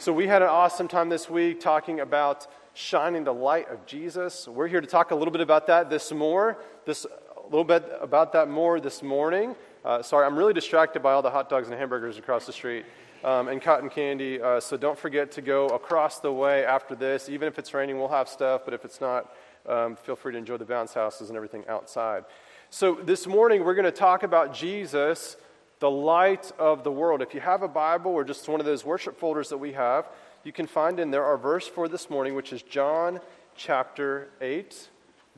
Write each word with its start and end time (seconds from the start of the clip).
So, 0.00 0.12
we 0.12 0.28
had 0.28 0.42
an 0.42 0.48
awesome 0.48 0.86
time 0.86 1.08
this 1.08 1.28
week 1.28 1.58
talking 1.60 1.98
about 1.98 2.46
shining 2.72 3.24
the 3.24 3.34
light 3.34 3.68
of 3.68 3.84
Jesus. 3.84 4.46
We're 4.46 4.68
here 4.68 4.80
to 4.80 4.86
talk 4.86 5.10
a 5.10 5.14
little 5.16 5.32
bit 5.32 5.40
about 5.40 5.66
that 5.66 5.90
this 5.90 6.12
more, 6.12 6.56
this 6.84 7.04
a 7.04 7.42
little 7.42 7.64
bit 7.64 7.84
about 8.00 8.32
that 8.34 8.48
more 8.48 8.78
this 8.78 9.02
morning. 9.02 9.56
Uh, 9.84 10.00
sorry, 10.00 10.24
I'm 10.24 10.38
really 10.38 10.52
distracted 10.52 11.02
by 11.02 11.14
all 11.14 11.22
the 11.22 11.30
hot 11.32 11.48
dogs 11.48 11.66
and 11.66 11.76
hamburgers 11.76 12.16
across 12.16 12.46
the 12.46 12.52
street 12.52 12.86
um, 13.24 13.48
and 13.48 13.60
cotton 13.60 13.90
candy. 13.90 14.40
Uh, 14.40 14.60
so 14.60 14.76
don't 14.76 14.96
forget 14.96 15.32
to 15.32 15.42
go 15.42 15.66
across 15.66 16.20
the 16.20 16.32
way 16.32 16.64
after 16.64 16.94
this. 16.94 17.28
Even 17.28 17.48
if 17.48 17.58
it's 17.58 17.74
raining, 17.74 17.98
we'll 17.98 18.06
have 18.06 18.28
stuff, 18.28 18.60
but 18.64 18.74
if 18.74 18.84
it's 18.84 19.00
not, 19.00 19.34
um, 19.66 19.96
feel 19.96 20.14
free 20.14 20.30
to 20.30 20.38
enjoy 20.38 20.58
the 20.58 20.64
bounce 20.64 20.94
houses 20.94 21.28
and 21.28 21.36
everything 21.36 21.64
outside. 21.66 22.24
So 22.70 22.94
this 22.94 23.26
morning, 23.26 23.64
we're 23.64 23.74
going 23.74 23.84
to 23.84 23.90
talk 23.90 24.22
about 24.22 24.54
Jesus, 24.54 25.36
the 25.80 25.90
light 25.90 26.50
of 26.58 26.84
the 26.84 26.90
world. 26.90 27.22
If 27.22 27.34
you 27.34 27.40
have 27.40 27.62
a 27.62 27.68
Bible 27.68 28.10
or 28.10 28.24
just 28.24 28.48
one 28.48 28.60
of 28.60 28.66
those 28.66 28.84
worship 28.84 29.18
folders 29.18 29.48
that 29.50 29.58
we 29.58 29.72
have, 29.72 30.08
you 30.44 30.52
can 30.52 30.66
find 30.66 30.98
in 30.98 31.10
there 31.10 31.24
our 31.24 31.36
verse 31.36 31.66
for 31.66 31.88
this 31.88 32.10
morning, 32.10 32.34
which 32.34 32.52
is 32.52 32.62
John 32.62 33.20
chapter 33.56 34.28
8, 34.40 34.88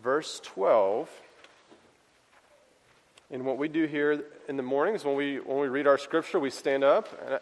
verse 0.02 0.40
12. 0.44 1.10
And 3.30 3.44
what 3.44 3.58
we 3.58 3.68
do 3.68 3.86
here 3.86 4.24
in 4.48 4.56
the 4.56 4.62
mornings 4.62 5.04
when 5.04 5.14
we, 5.14 5.38
when 5.38 5.58
we 5.58 5.68
read 5.68 5.86
our 5.86 5.98
scripture, 5.98 6.40
we 6.40 6.50
stand 6.50 6.84
up. 6.84 7.08
and 7.26 7.40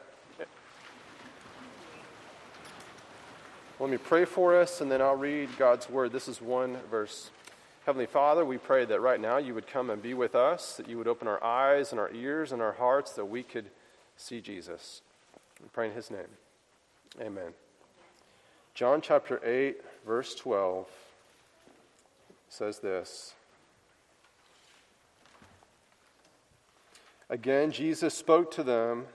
Let 3.80 3.90
me 3.90 3.96
pray 3.96 4.24
for 4.24 4.60
us, 4.60 4.80
and 4.80 4.90
then 4.90 5.00
I'll 5.00 5.14
read 5.14 5.50
God's 5.56 5.88
word. 5.88 6.10
This 6.10 6.26
is 6.26 6.42
one 6.42 6.78
verse. 6.90 7.30
Heavenly 7.88 8.04
Father, 8.04 8.44
we 8.44 8.58
pray 8.58 8.84
that 8.84 9.00
right 9.00 9.18
now 9.18 9.38
you 9.38 9.54
would 9.54 9.66
come 9.66 9.88
and 9.88 10.02
be 10.02 10.12
with 10.12 10.34
us, 10.34 10.76
that 10.76 10.90
you 10.90 10.98
would 10.98 11.08
open 11.08 11.26
our 11.26 11.42
eyes 11.42 11.90
and 11.90 11.98
our 11.98 12.12
ears 12.12 12.52
and 12.52 12.60
our 12.60 12.74
hearts, 12.74 13.12
that 13.12 13.24
we 13.24 13.42
could 13.42 13.64
see 14.14 14.42
Jesus. 14.42 15.00
We 15.58 15.70
pray 15.72 15.86
in 15.86 15.94
his 15.94 16.10
name. 16.10 16.28
Amen. 17.18 17.54
John 18.74 19.00
chapter 19.00 19.40
8, 19.42 19.80
verse 20.06 20.34
12 20.34 20.86
says 22.50 22.80
this. 22.80 23.32
Again, 27.30 27.72
Jesus 27.72 28.12
spoke 28.12 28.50
to 28.50 28.62
them, 28.62 29.06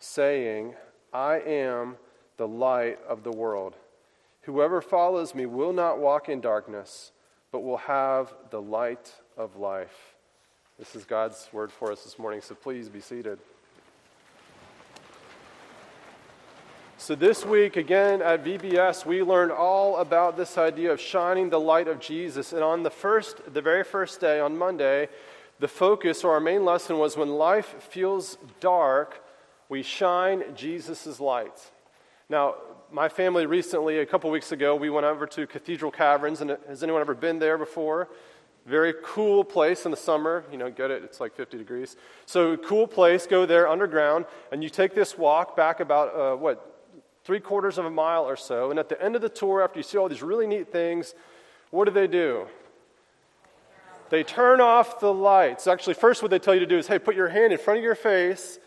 saying, 0.00 0.74
I 1.12 1.36
am 1.36 1.94
the 2.36 2.48
light 2.48 2.98
of 3.08 3.22
the 3.22 3.30
world. 3.30 3.74
Whoever 4.42 4.80
follows 4.80 5.36
me 5.36 5.46
will 5.46 5.72
not 5.72 6.00
walk 6.00 6.28
in 6.28 6.40
darkness, 6.40 7.12
but 7.52 7.62
will 7.62 7.78
have 7.78 8.32
the 8.50 8.60
light 8.60 9.12
of 9.36 9.56
life. 9.56 10.14
This 10.78 10.94
is 10.94 11.04
God's 11.04 11.48
word 11.52 11.72
for 11.72 11.90
us 11.90 12.04
this 12.04 12.18
morning, 12.18 12.40
so 12.40 12.54
please 12.54 12.88
be 12.88 13.00
seated. 13.00 13.38
So, 17.00 17.14
this 17.14 17.46
week, 17.46 17.76
again 17.76 18.20
at 18.22 18.44
VBS, 18.44 19.06
we 19.06 19.22
learned 19.22 19.52
all 19.52 19.98
about 19.98 20.36
this 20.36 20.58
idea 20.58 20.92
of 20.92 21.00
shining 21.00 21.48
the 21.48 21.60
light 21.60 21.88
of 21.88 22.00
Jesus. 22.00 22.52
And 22.52 22.62
on 22.62 22.82
the 22.82 22.90
first, 22.90 23.54
the 23.54 23.62
very 23.62 23.84
first 23.84 24.20
day, 24.20 24.40
on 24.40 24.58
Monday, 24.58 25.08
the 25.60 25.68
focus 25.68 26.24
or 26.24 26.32
our 26.32 26.40
main 26.40 26.64
lesson 26.64 26.98
was 26.98 27.16
when 27.16 27.28
life 27.28 27.76
feels 27.82 28.36
dark, 28.60 29.24
we 29.68 29.82
shine 29.82 30.42
Jesus' 30.54 31.20
light. 31.20 31.70
Now, 32.30 32.56
my 32.92 33.08
family 33.08 33.46
recently, 33.46 34.00
a 34.00 34.06
couple 34.06 34.30
weeks 34.30 34.52
ago, 34.52 34.76
we 34.76 34.90
went 34.90 35.06
over 35.06 35.26
to 35.28 35.46
Cathedral 35.46 35.90
Caverns. 35.90 36.42
And 36.42 36.58
has 36.68 36.82
anyone 36.82 37.00
ever 37.00 37.14
been 37.14 37.38
there 37.38 37.56
before? 37.56 38.08
Very 38.66 38.92
cool 39.02 39.42
place 39.42 39.86
in 39.86 39.90
the 39.90 39.96
summer. 39.96 40.44
You 40.52 40.58
know, 40.58 40.70
get 40.70 40.90
it? 40.90 41.02
It's 41.02 41.20
like 41.20 41.34
50 41.34 41.56
degrees. 41.56 41.96
So, 42.26 42.58
cool 42.58 42.86
place. 42.86 43.26
Go 43.26 43.46
there 43.46 43.66
underground. 43.66 44.26
And 44.52 44.62
you 44.62 44.68
take 44.68 44.94
this 44.94 45.16
walk 45.16 45.56
back 45.56 45.80
about, 45.80 46.14
uh, 46.14 46.36
what, 46.36 46.86
three 47.24 47.40
quarters 47.40 47.78
of 47.78 47.86
a 47.86 47.90
mile 47.90 48.24
or 48.24 48.36
so. 48.36 48.70
And 48.70 48.78
at 48.78 48.90
the 48.90 49.02
end 49.02 49.16
of 49.16 49.22
the 49.22 49.30
tour, 49.30 49.62
after 49.62 49.78
you 49.78 49.82
see 49.82 49.96
all 49.96 50.08
these 50.08 50.22
really 50.22 50.46
neat 50.46 50.70
things, 50.70 51.14
what 51.70 51.86
do 51.86 51.92
they 51.92 52.06
do? 52.06 52.46
They 54.10 54.22
turn 54.22 54.60
off 54.60 55.00
the 55.00 55.12
lights. 55.12 55.66
Actually, 55.66 55.94
first, 55.94 56.20
what 56.20 56.30
they 56.30 56.38
tell 56.38 56.52
you 56.52 56.60
to 56.60 56.66
do 56.66 56.76
is 56.76 56.86
hey, 56.86 56.98
put 56.98 57.14
your 57.16 57.28
hand 57.28 57.54
in 57.54 57.58
front 57.58 57.78
of 57.78 57.84
your 57.84 57.94
face, 57.94 58.58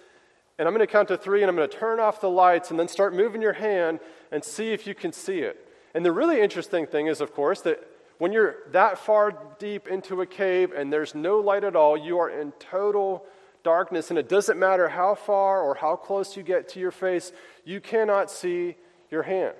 and 0.58 0.68
I'm 0.68 0.74
going 0.74 0.86
to 0.86 0.92
count 0.92 1.08
to 1.10 1.18
three, 1.18 1.42
and 1.42 1.50
I'm 1.50 1.56
going 1.56 1.70
to 1.70 1.78
turn 1.78 2.00
off 2.00 2.22
the 2.22 2.30
lights, 2.30 2.70
and 2.72 2.80
then 2.80 2.88
start 2.88 3.14
moving 3.14 3.42
your 3.42 3.54
hand 3.54 4.00
and 4.32 4.44
see 4.44 4.72
if 4.72 4.86
you 4.86 4.94
can 4.94 5.12
see 5.12 5.40
it. 5.40 5.68
And 5.94 6.06
the 6.06 6.12
really 6.12 6.42
interesting 6.42 6.86
thing 6.88 7.08
is, 7.08 7.22
of 7.22 7.34
course, 7.34 7.62
that 7.62 7.86
when 8.18 8.32
you're 8.32 8.58
that 8.72 8.98
far 8.98 9.36
deep 9.58 9.88
into 9.88 10.22
a 10.22 10.26
cave 10.26 10.72
and 10.74 10.94
there's 10.94 11.16
no 11.16 11.40
light 11.40 11.64
at 11.64 11.76
all, 11.76 11.98
you 11.98 12.20
are 12.20 12.30
in 12.30 12.52
total 12.60 13.26
darkness, 13.64 14.10
and 14.10 14.20
it 14.20 14.30
doesn't 14.30 14.60
matter 14.60 14.90
how 14.90 15.16
far 15.16 15.62
or 15.62 15.76
how 15.76 15.96
close 15.96 16.38
you 16.38 16.44
get 16.44 16.70
to 16.70 16.80
your 16.80 16.92
face, 16.92 17.32
you 17.66 17.82
cannot 17.82 18.30
see 18.30 18.76
your 19.10 19.24
hand. 19.24 19.56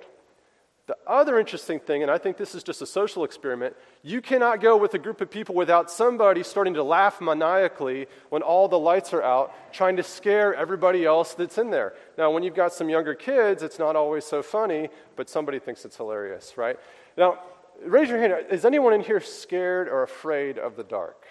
The 0.88 0.96
other 1.06 1.38
interesting 1.38 1.78
thing, 1.78 2.02
and 2.02 2.10
I 2.10 2.18
think 2.18 2.36
this 2.36 2.56
is 2.56 2.64
just 2.64 2.82
a 2.82 2.86
social 2.86 3.22
experiment, 3.22 3.76
you 4.02 4.20
cannot 4.20 4.60
go 4.60 4.76
with 4.76 4.94
a 4.94 4.98
group 4.98 5.20
of 5.20 5.30
people 5.30 5.54
without 5.54 5.92
somebody 5.92 6.42
starting 6.42 6.74
to 6.74 6.82
laugh 6.82 7.20
maniacally 7.20 8.08
when 8.30 8.42
all 8.42 8.66
the 8.66 8.78
lights 8.78 9.12
are 9.12 9.22
out, 9.22 9.54
trying 9.72 9.96
to 9.96 10.02
scare 10.02 10.54
everybody 10.54 11.04
else 11.04 11.34
that's 11.34 11.56
in 11.56 11.70
there. 11.70 11.94
Now, 12.18 12.32
when 12.32 12.42
you've 12.42 12.56
got 12.56 12.72
some 12.72 12.88
younger 12.88 13.14
kids, 13.14 13.62
it's 13.62 13.78
not 13.78 13.94
always 13.94 14.24
so 14.24 14.42
funny, 14.42 14.88
but 15.14 15.30
somebody 15.30 15.60
thinks 15.60 15.84
it's 15.84 15.96
hilarious, 15.96 16.58
right? 16.58 16.76
Now, 17.16 17.38
raise 17.84 18.08
your 18.08 18.18
hand. 18.18 18.46
Is 18.50 18.64
anyone 18.64 18.92
in 18.92 19.02
here 19.02 19.20
scared 19.20 19.86
or 19.86 20.02
afraid 20.02 20.58
of 20.58 20.74
the 20.74 20.84
dark? 20.84 21.26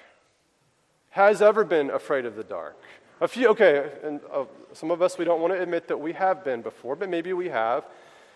Has 1.09 1.41
ever 1.41 1.65
been 1.65 1.89
afraid 1.89 2.25
of 2.25 2.37
the 2.37 2.43
dark? 2.45 2.81
A 3.19 3.27
few, 3.27 3.49
okay, 3.49 3.91
and 4.01 4.21
uh, 4.31 4.45
some 4.71 4.91
of 4.91 5.01
us, 5.01 5.17
we 5.17 5.25
don't 5.25 5.41
want 5.41 5.53
to 5.53 5.61
admit 5.61 5.89
that 5.89 5.97
we 5.97 6.13
have 6.13 6.45
been 6.45 6.61
before, 6.61 6.95
but 6.95 7.09
maybe 7.09 7.33
we 7.33 7.49
have. 7.49 7.83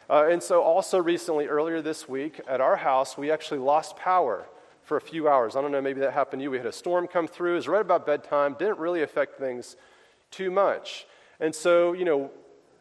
Uh, 0.09 0.27
and 0.29 0.41
so, 0.41 0.61
also 0.61 1.01
recently, 1.01 1.47
earlier 1.47 1.81
this 1.81 2.07
week, 2.07 2.39
at 2.47 2.61
our 2.61 2.75
house, 2.75 3.17
we 3.17 3.31
actually 3.31 3.59
lost 3.59 3.95
power 3.95 4.45
for 4.83 4.97
a 4.97 5.01
few 5.01 5.27
hours. 5.27 5.55
I 5.55 5.61
don't 5.61 5.71
know, 5.71 5.81
maybe 5.81 6.01
that 6.01 6.13
happened 6.13 6.41
to 6.41 6.43
you. 6.43 6.51
We 6.51 6.57
had 6.57 6.67
a 6.67 6.71
storm 6.71 7.07
come 7.07 7.27
through. 7.27 7.53
It 7.53 7.55
was 7.55 7.67
right 7.67 7.81
about 7.81 8.05
bedtime, 8.05 8.55
didn't 8.57 8.77
really 8.77 9.01
affect 9.01 9.39
things 9.39 9.75
too 10.29 10.51
much. 10.51 11.07
And 11.39 11.53
so, 11.55 11.93
you 11.93 12.05
know, 12.05 12.29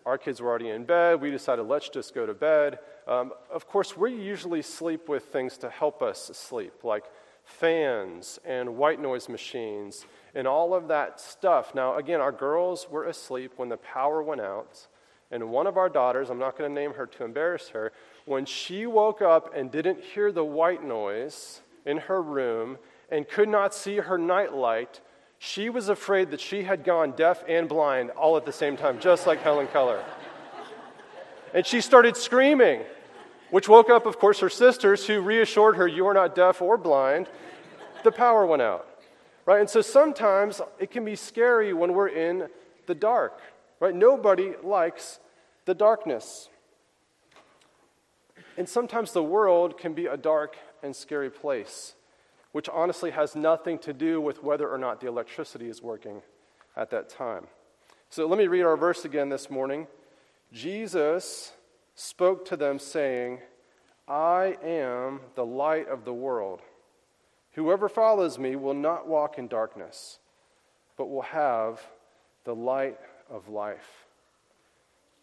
our 0.05 0.19
kids 0.19 0.41
were 0.41 0.49
already 0.49 0.69
in 0.69 0.85
bed. 0.85 1.23
We 1.23 1.31
decided, 1.31 1.63
let's 1.63 1.89
just 1.89 2.15
go 2.15 2.27
to 2.27 2.35
bed. 2.35 2.79
Um, 3.09 3.33
of 3.51 3.67
course, 3.67 3.97
we 3.97 4.15
usually 4.15 4.61
sleep 4.61 5.09
with 5.09 5.25
things 5.25 5.57
to 5.59 5.71
help 5.71 6.03
us 6.03 6.31
sleep, 6.35 6.85
like 6.85 7.05
fans 7.45 8.39
and 8.45 8.77
white 8.77 9.01
noise 9.01 9.29
machines 9.29 10.05
and 10.35 10.47
all 10.47 10.75
of 10.75 10.89
that 10.89 11.21
stuff. 11.21 11.75
Now, 11.75 11.97
again, 11.97 12.21
our 12.21 12.33
girls 12.33 12.87
were 12.91 13.05
asleep 13.05 13.53
when 13.57 13.69
the 13.69 13.77
power 13.79 14.23
went 14.23 14.41
out. 14.41 14.87
And 15.31 15.51
one 15.51 15.67
of 15.67 15.77
our 15.77 15.89
daughters, 15.89 16.31
I'm 16.31 16.39
not 16.39 16.57
going 16.57 16.73
to 16.73 16.81
name 16.81 16.95
her 16.95 17.07
to 17.07 17.25
embarrass 17.25 17.69
her, 17.71 17.93
when 18.25 18.47
she 18.47 18.87
woke 18.87 19.21
up 19.21 19.55
and 19.55 19.71
didn't 19.71 20.01
hear 20.01 20.33
the 20.33 20.45
white 20.45 20.85
noise 20.85 21.61
in 21.85 21.99
her 21.99 22.23
room 22.23 22.79
and 23.11 23.29
could 23.29 23.49
not 23.49 23.75
see 23.75 23.97
her 23.97 24.19
nightlight, 24.19 25.01
she 25.39 25.69
was 25.69 25.89
afraid 25.89 26.31
that 26.31 26.41
she 26.41 26.63
had 26.63 26.85
gone 26.85 27.13
deaf 27.13 27.45
and 27.47 27.69
blind 27.69 28.11
all 28.11 28.37
at 28.37 28.47
the 28.47 28.53
same 28.53 28.77
time, 28.77 28.99
just 28.99 29.27
like 29.27 29.41
Helen 29.41 29.67
Keller. 29.67 30.03
and 31.53 31.67
she 31.67 31.81
started 31.81 32.17
screaming, 32.17 32.83
which 33.51 33.69
woke 33.69 33.91
up, 33.91 34.07
of 34.07 34.19
course, 34.19 34.41
her 34.41 34.49
sisters, 34.49 35.07
who 35.07 35.21
reassured 35.21 35.77
her, 35.77 35.87
You 35.87 36.07
are 36.07 36.15
not 36.15 36.35
deaf 36.35 36.63
or 36.63 36.79
blind. 36.79 37.29
The 38.05 38.13
power 38.13 38.47
went 38.47 38.63
out. 38.63 38.89
Right? 39.47 39.61
And 39.61 39.69
so 39.69 39.83
sometimes 39.83 40.63
it 40.79 40.91
can 40.91 41.05
be 41.05 41.17
scary 41.17 41.75
when 41.75 41.93
we're 41.93 42.09
in 42.09 42.49
the 42.87 42.95
dark. 42.95 43.41
Right? 43.85 43.95
Nobody 43.95 44.55
likes 44.63 45.21
the 45.67 45.75
darkness. 45.75 46.49
And 48.57 48.67
sometimes 48.67 49.13
the 49.13 49.23
world 49.23 49.77
can 49.77 49.93
be 49.93 50.07
a 50.07 50.17
dark 50.17 50.57
and 50.83 50.97
scary 50.97 51.29
place, 51.29 51.95
which 52.53 52.67
honestly 52.71 53.11
has 53.11 53.37
nothing 53.37 53.79
to 53.81 53.93
do 53.93 54.23
with 54.23 54.43
whether 54.43 54.67
or 54.71 54.79
not 54.79 55.03
the 55.03 55.07
electricity 55.07 55.69
is 55.69 55.83
working 55.83 56.23
at 56.75 56.89
that 56.93 57.11
time. 57.11 57.47
So 58.09 58.27
let 58.27 58.39
me 58.39 58.47
read 58.47 58.63
our 58.63 58.79
verse 58.79 59.05
again 59.05 59.29
this 59.29 59.51
morning. 59.51 59.87
Jesus 60.51 61.53
spoke 61.95 62.47
to 62.47 62.57
them, 62.57 62.79
saying, 62.79 63.41
I 64.09 64.57
am 64.65 65.21
the 65.35 65.45
light 65.45 65.89
of 65.89 66.07
the 66.07 66.15
world. 66.15 66.63
Whoever 67.53 67.91
follows 67.91 68.39
me 68.39 68.57
will 68.57 68.73
not 68.73 69.07
walk 69.07 69.37
in 69.37 69.47
darkness, 69.47 70.21
but 70.97 71.11
will 71.11 71.21
have 71.21 71.83
the 72.45 72.55
light 72.55 72.99
of 73.31 73.49
life. 73.49 74.07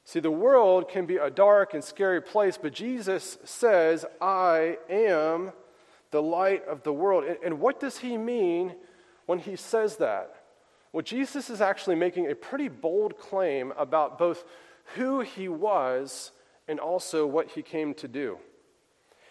See, 0.04 0.20
the 0.20 0.32
world 0.32 0.90
can 0.90 1.06
be 1.06 1.18
a 1.18 1.30
dark 1.30 1.74
and 1.74 1.84
scary 1.84 2.22
place, 2.22 2.58
but 2.62 2.74
Jesus 2.74 3.38
says, 3.44 4.06
I 4.20 4.78
am 4.90 5.52
the 6.10 6.22
light 6.22 6.66
of 6.68 6.84
the 6.84 6.94
world. 6.94 7.24
And, 7.44 7.60
what 7.60 7.80
does 7.80 8.00
he 8.00 8.18
mean 8.18 8.76
when 9.26 9.40
he 9.40 9.56
says 9.56 9.98
that? 9.98 10.36
Well, 10.92 11.04
Jesus 11.04 11.50
is 11.50 11.62
actually 11.62 11.96
making 11.96 12.30
a 12.30 12.36
pretty 12.36 12.68
bold 12.68 13.18
claim 13.18 13.72
about 13.78 14.18
both 14.18 14.44
who 14.96 15.22
he 15.22 15.48
was 15.48 16.32
and 16.68 16.80
also 16.80 17.26
what 17.26 17.52
he 17.52 17.62
came 17.62 17.94
to 17.96 18.08
do. 18.08 18.38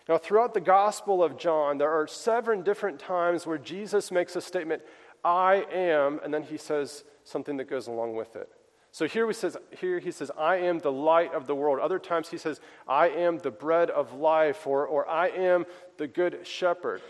Now, 0.09 0.17
throughout 0.17 0.55
the 0.55 0.61
Gospel 0.61 1.23
of 1.23 1.37
John, 1.37 1.79
there 1.79 1.91
are 1.91 2.07
seven 2.07 2.63
different 2.63 2.99
times 2.99 3.47
where 3.47 3.59
Jesus 3.59 4.11
makes 4.11 4.35
a 4.35 4.41
statement, 4.41 4.83
I 5.23 5.67
am, 5.71 6.21
and 6.25 6.33
then 6.33 6.43
he 6.43 6.57
says 6.57 7.05
something 7.25 7.59
that 7.59 7.69
goes 7.69 7.87
along 7.87 8.17
with 8.17 8.35
it. 8.37 8.49
So 8.93 9.07
here 9.07 9.27
he 9.27 9.33
says, 9.33 9.57
here 9.79 10.01
he 10.01 10.11
says, 10.11 10.31
I 10.37 10.57
am 10.57 10.81
the 10.81 10.91
light 10.91 11.33
of 11.33 11.47
the 11.47 11.55
world. 11.55 11.79
Other 11.79 11.99
times 11.99 12.29
he 12.29 12.39
says, 12.39 12.61
I 12.89 13.09
am 13.09 13.39
the 13.39 13.51
bread 13.51 13.89
of 13.89 14.13
life, 14.15 14.67
or, 14.67 14.87
or 14.87 15.09
I 15.09 15.29
am 15.29 15.65
the 15.97 16.09
good 16.09 16.47
shepherd. 16.47 17.01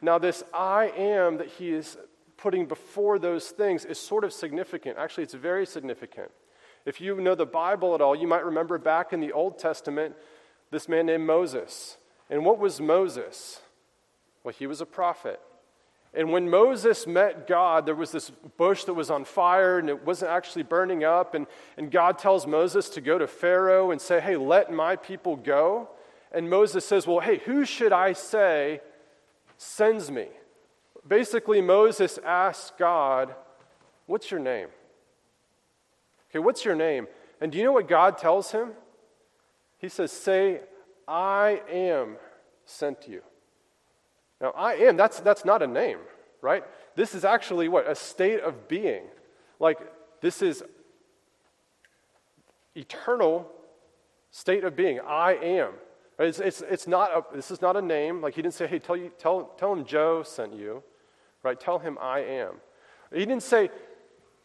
Now, 0.00 0.18
this 0.18 0.44
I 0.54 0.92
am 0.96 1.38
that 1.38 1.48
he 1.48 1.70
is 1.70 1.96
putting 2.36 2.66
before 2.66 3.18
those 3.18 3.48
things 3.48 3.84
is 3.84 3.98
sort 3.98 4.22
of 4.22 4.32
significant. 4.32 4.98
Actually, 4.98 5.24
it's 5.24 5.34
very 5.34 5.66
significant. 5.66 6.30
If 6.84 7.00
you 7.00 7.20
know 7.20 7.34
the 7.34 7.46
Bible 7.46 7.94
at 7.94 8.00
all, 8.00 8.14
you 8.14 8.28
might 8.28 8.44
remember 8.44 8.78
back 8.78 9.12
in 9.12 9.20
the 9.20 9.32
Old 9.32 9.58
Testament 9.58 10.14
this 10.70 10.88
man 10.88 11.06
named 11.06 11.26
Moses. 11.26 11.96
And 12.30 12.44
what 12.44 12.58
was 12.58 12.80
Moses? 12.80 13.60
Well, 14.44 14.54
he 14.56 14.66
was 14.66 14.80
a 14.80 14.86
prophet. 14.86 15.40
And 16.16 16.32
when 16.32 16.48
Moses 16.48 17.06
met 17.06 17.46
God, 17.46 17.84
there 17.84 17.94
was 17.94 18.10
this 18.10 18.30
bush 18.56 18.84
that 18.84 18.94
was 18.94 19.10
on 19.10 19.26
fire 19.26 19.78
and 19.78 19.90
it 19.90 20.06
wasn't 20.06 20.30
actually 20.30 20.62
burning 20.62 21.04
up. 21.04 21.34
And, 21.34 21.46
and 21.76 21.90
God 21.90 22.18
tells 22.18 22.46
Moses 22.46 22.88
to 22.90 23.02
go 23.02 23.18
to 23.18 23.26
Pharaoh 23.26 23.90
and 23.90 24.00
say, 24.00 24.20
Hey, 24.20 24.36
let 24.36 24.72
my 24.72 24.96
people 24.96 25.36
go. 25.36 25.90
And 26.32 26.48
Moses 26.48 26.86
says, 26.86 27.06
Well, 27.06 27.20
hey, 27.20 27.38
who 27.44 27.66
should 27.66 27.92
I 27.92 28.14
say 28.14 28.80
sends 29.58 30.10
me? 30.10 30.28
Basically, 31.06 31.60
Moses 31.60 32.18
asks 32.24 32.72
God, 32.78 33.34
What's 34.06 34.30
your 34.30 34.40
name? 34.40 34.68
Okay, 36.30 36.38
what's 36.38 36.64
your 36.64 36.74
name? 36.74 37.08
And 37.42 37.52
do 37.52 37.58
you 37.58 37.64
know 37.64 37.72
what 37.72 37.88
God 37.88 38.16
tells 38.16 38.52
him? 38.52 38.70
He 39.78 39.90
says, 39.90 40.12
Say, 40.12 40.60
I 41.06 41.60
am 41.70 42.16
sent 42.64 43.06
you. 43.06 43.22
Now, 44.40 44.50
I 44.50 44.74
am, 44.74 44.96
that's, 44.96 45.20
that's 45.20 45.44
not 45.44 45.62
a 45.62 45.66
name, 45.66 45.98
right? 46.42 46.62
This 46.94 47.14
is 47.14 47.24
actually 47.24 47.68
what? 47.68 47.88
A 47.88 47.94
state 47.94 48.40
of 48.40 48.68
being. 48.68 49.04
Like, 49.58 49.78
this 50.20 50.42
is 50.42 50.62
eternal 52.74 53.50
state 54.30 54.64
of 54.64 54.76
being. 54.76 55.00
I 55.00 55.34
am. 55.34 55.72
It's, 56.18 56.38
it's, 56.38 56.62
it's 56.62 56.86
not 56.86 57.10
a, 57.10 57.34
this 57.34 57.50
is 57.50 57.60
not 57.60 57.76
a 57.76 57.82
name. 57.82 58.22
Like, 58.22 58.34
he 58.34 58.42
didn't 58.42 58.54
say, 58.54 58.66
hey, 58.66 58.78
tell, 58.78 58.96
you, 58.96 59.10
tell, 59.18 59.54
tell 59.58 59.72
him 59.72 59.84
Joe 59.84 60.22
sent 60.22 60.54
you, 60.54 60.82
right? 61.42 61.58
Tell 61.58 61.78
him 61.78 61.98
I 62.00 62.20
am. 62.20 62.54
He 63.12 63.20
didn't 63.20 63.42
say, 63.42 63.70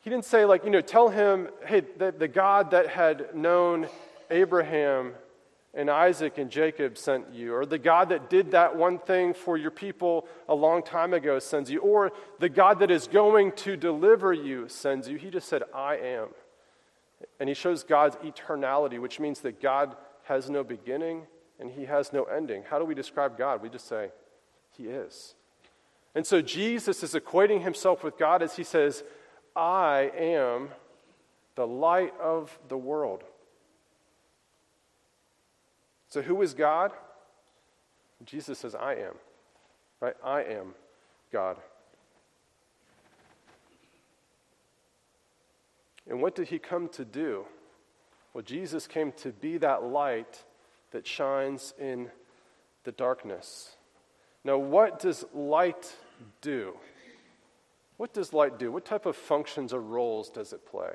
he 0.01 0.09
didn't 0.09 0.25
say, 0.25 0.45
like, 0.45 0.63
you 0.63 0.69
know, 0.69 0.81
tell 0.81 1.09
him, 1.09 1.49
hey, 1.65 1.81
the, 1.97 2.11
the 2.11 2.27
God 2.27 2.71
that 2.71 2.87
had 2.87 3.35
known 3.35 3.87
Abraham 4.29 5.13
and 5.73 5.89
Isaac 5.89 6.37
and 6.37 6.49
Jacob 6.49 6.97
sent 6.97 7.33
you, 7.33 7.55
or 7.55 7.65
the 7.65 7.77
God 7.77 8.09
that 8.09 8.29
did 8.29 8.51
that 8.51 8.75
one 8.75 8.99
thing 8.99 9.33
for 9.33 9.57
your 9.57 9.71
people 9.71 10.27
a 10.49 10.55
long 10.55 10.83
time 10.83 11.13
ago 11.13 11.39
sends 11.39 11.71
you, 11.71 11.79
or 11.79 12.11
the 12.39 12.49
God 12.49 12.79
that 12.79 12.91
is 12.91 13.07
going 13.07 13.53
to 13.53 13.77
deliver 13.77 14.33
you 14.33 14.67
sends 14.67 15.07
you. 15.07 15.17
He 15.17 15.29
just 15.29 15.47
said, 15.47 15.63
I 15.73 15.95
am. 15.95 16.29
And 17.39 17.47
he 17.47 17.55
shows 17.55 17.83
God's 17.83 18.17
eternality, 18.17 18.99
which 18.99 19.19
means 19.19 19.39
that 19.41 19.61
God 19.61 19.95
has 20.23 20.49
no 20.49 20.63
beginning 20.63 21.23
and 21.59 21.71
he 21.71 21.85
has 21.85 22.11
no 22.11 22.23
ending. 22.23 22.63
How 22.69 22.79
do 22.79 22.85
we 22.85 22.95
describe 22.95 23.37
God? 23.37 23.61
We 23.61 23.69
just 23.69 23.87
say, 23.87 24.11
He 24.75 24.87
is. 24.87 25.35
And 26.15 26.25
so 26.25 26.41
Jesus 26.41 27.03
is 27.03 27.13
equating 27.13 27.61
himself 27.61 28.03
with 28.03 28.17
God 28.17 28.41
as 28.41 28.55
he 28.55 28.63
says, 28.63 29.03
I 29.55 30.11
am 30.17 30.69
the 31.55 31.67
light 31.67 32.13
of 32.19 32.57
the 32.67 32.77
world. 32.77 33.23
So, 36.11 36.21
who 36.21 36.41
is 36.41 36.53
God? 36.53 36.91
Jesus 38.25 38.59
says, 38.59 38.75
I 38.75 38.95
am. 38.95 39.15
Right? 40.01 40.15
I 40.21 40.43
am 40.43 40.75
God. 41.31 41.55
And 46.09 46.21
what 46.21 46.35
did 46.35 46.49
he 46.49 46.59
come 46.59 46.89
to 46.89 47.05
do? 47.05 47.45
Well, 48.33 48.43
Jesus 48.43 48.87
came 48.87 49.13
to 49.13 49.31
be 49.31 49.57
that 49.59 49.83
light 49.83 50.43
that 50.91 51.07
shines 51.07 51.73
in 51.79 52.09
the 52.83 52.91
darkness. 52.91 53.77
Now, 54.43 54.57
what 54.57 54.99
does 54.99 55.23
light 55.33 55.95
do? 56.41 56.73
What 57.95 58.13
does 58.13 58.33
light 58.33 58.59
do? 58.59 58.69
What 58.69 58.83
type 58.83 59.05
of 59.05 59.15
functions 59.15 59.71
or 59.71 59.79
roles 59.79 60.29
does 60.29 60.51
it 60.51 60.65
play? 60.69 60.91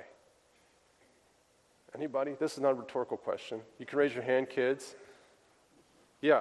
Anybody? 1.95 2.35
This 2.39 2.53
is 2.55 2.61
not 2.61 2.73
a 2.73 2.75
rhetorical 2.75 3.17
question. 3.17 3.63
You 3.79 3.87
can 3.87 3.99
raise 3.99 4.13
your 4.13 4.25
hand, 4.25 4.51
kids. 4.51 4.95
Yeah. 6.27 6.41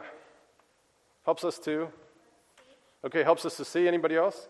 Helps 1.25 1.43
us 1.43 1.59
to? 1.59 1.89
Okay, 3.05 3.21
helps 3.21 3.45
us 3.45 3.55
to 3.57 3.63
see. 3.63 3.87
Anybody 3.87 4.15
else? 4.15 4.47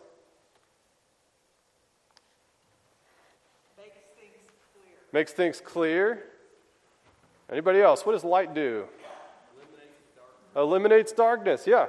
Makes 3.77 3.97
things 4.17 4.31
clear. 4.73 4.95
Makes 5.11 5.33
things 5.33 5.59
clear. 5.59 6.23
Anybody 7.51 7.81
else? 7.81 8.05
What 8.05 8.13
does 8.13 8.23
light 8.23 8.55
do? 8.55 8.85
Eliminates 9.51 9.91
darkness. 10.15 10.55
Eliminates 10.55 11.11
darkness, 11.11 11.67
yeah. 11.67 11.87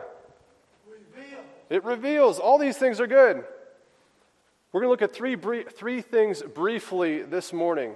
Reveal. 0.91 1.39
It 1.71 1.85
reveals. 1.85 2.41
All 2.41 2.59
these 2.59 2.77
things 2.77 2.99
are 2.99 3.07
good. 3.07 3.45
We're 4.73 4.81
going 4.81 4.89
to 4.89 4.91
look 4.91 5.03
at 5.03 5.15
three, 5.15 5.37
brief, 5.37 5.69
three 5.69 6.03
things 6.03 6.43
briefly 6.43 7.23
this 7.23 7.53
morning. 7.53 7.95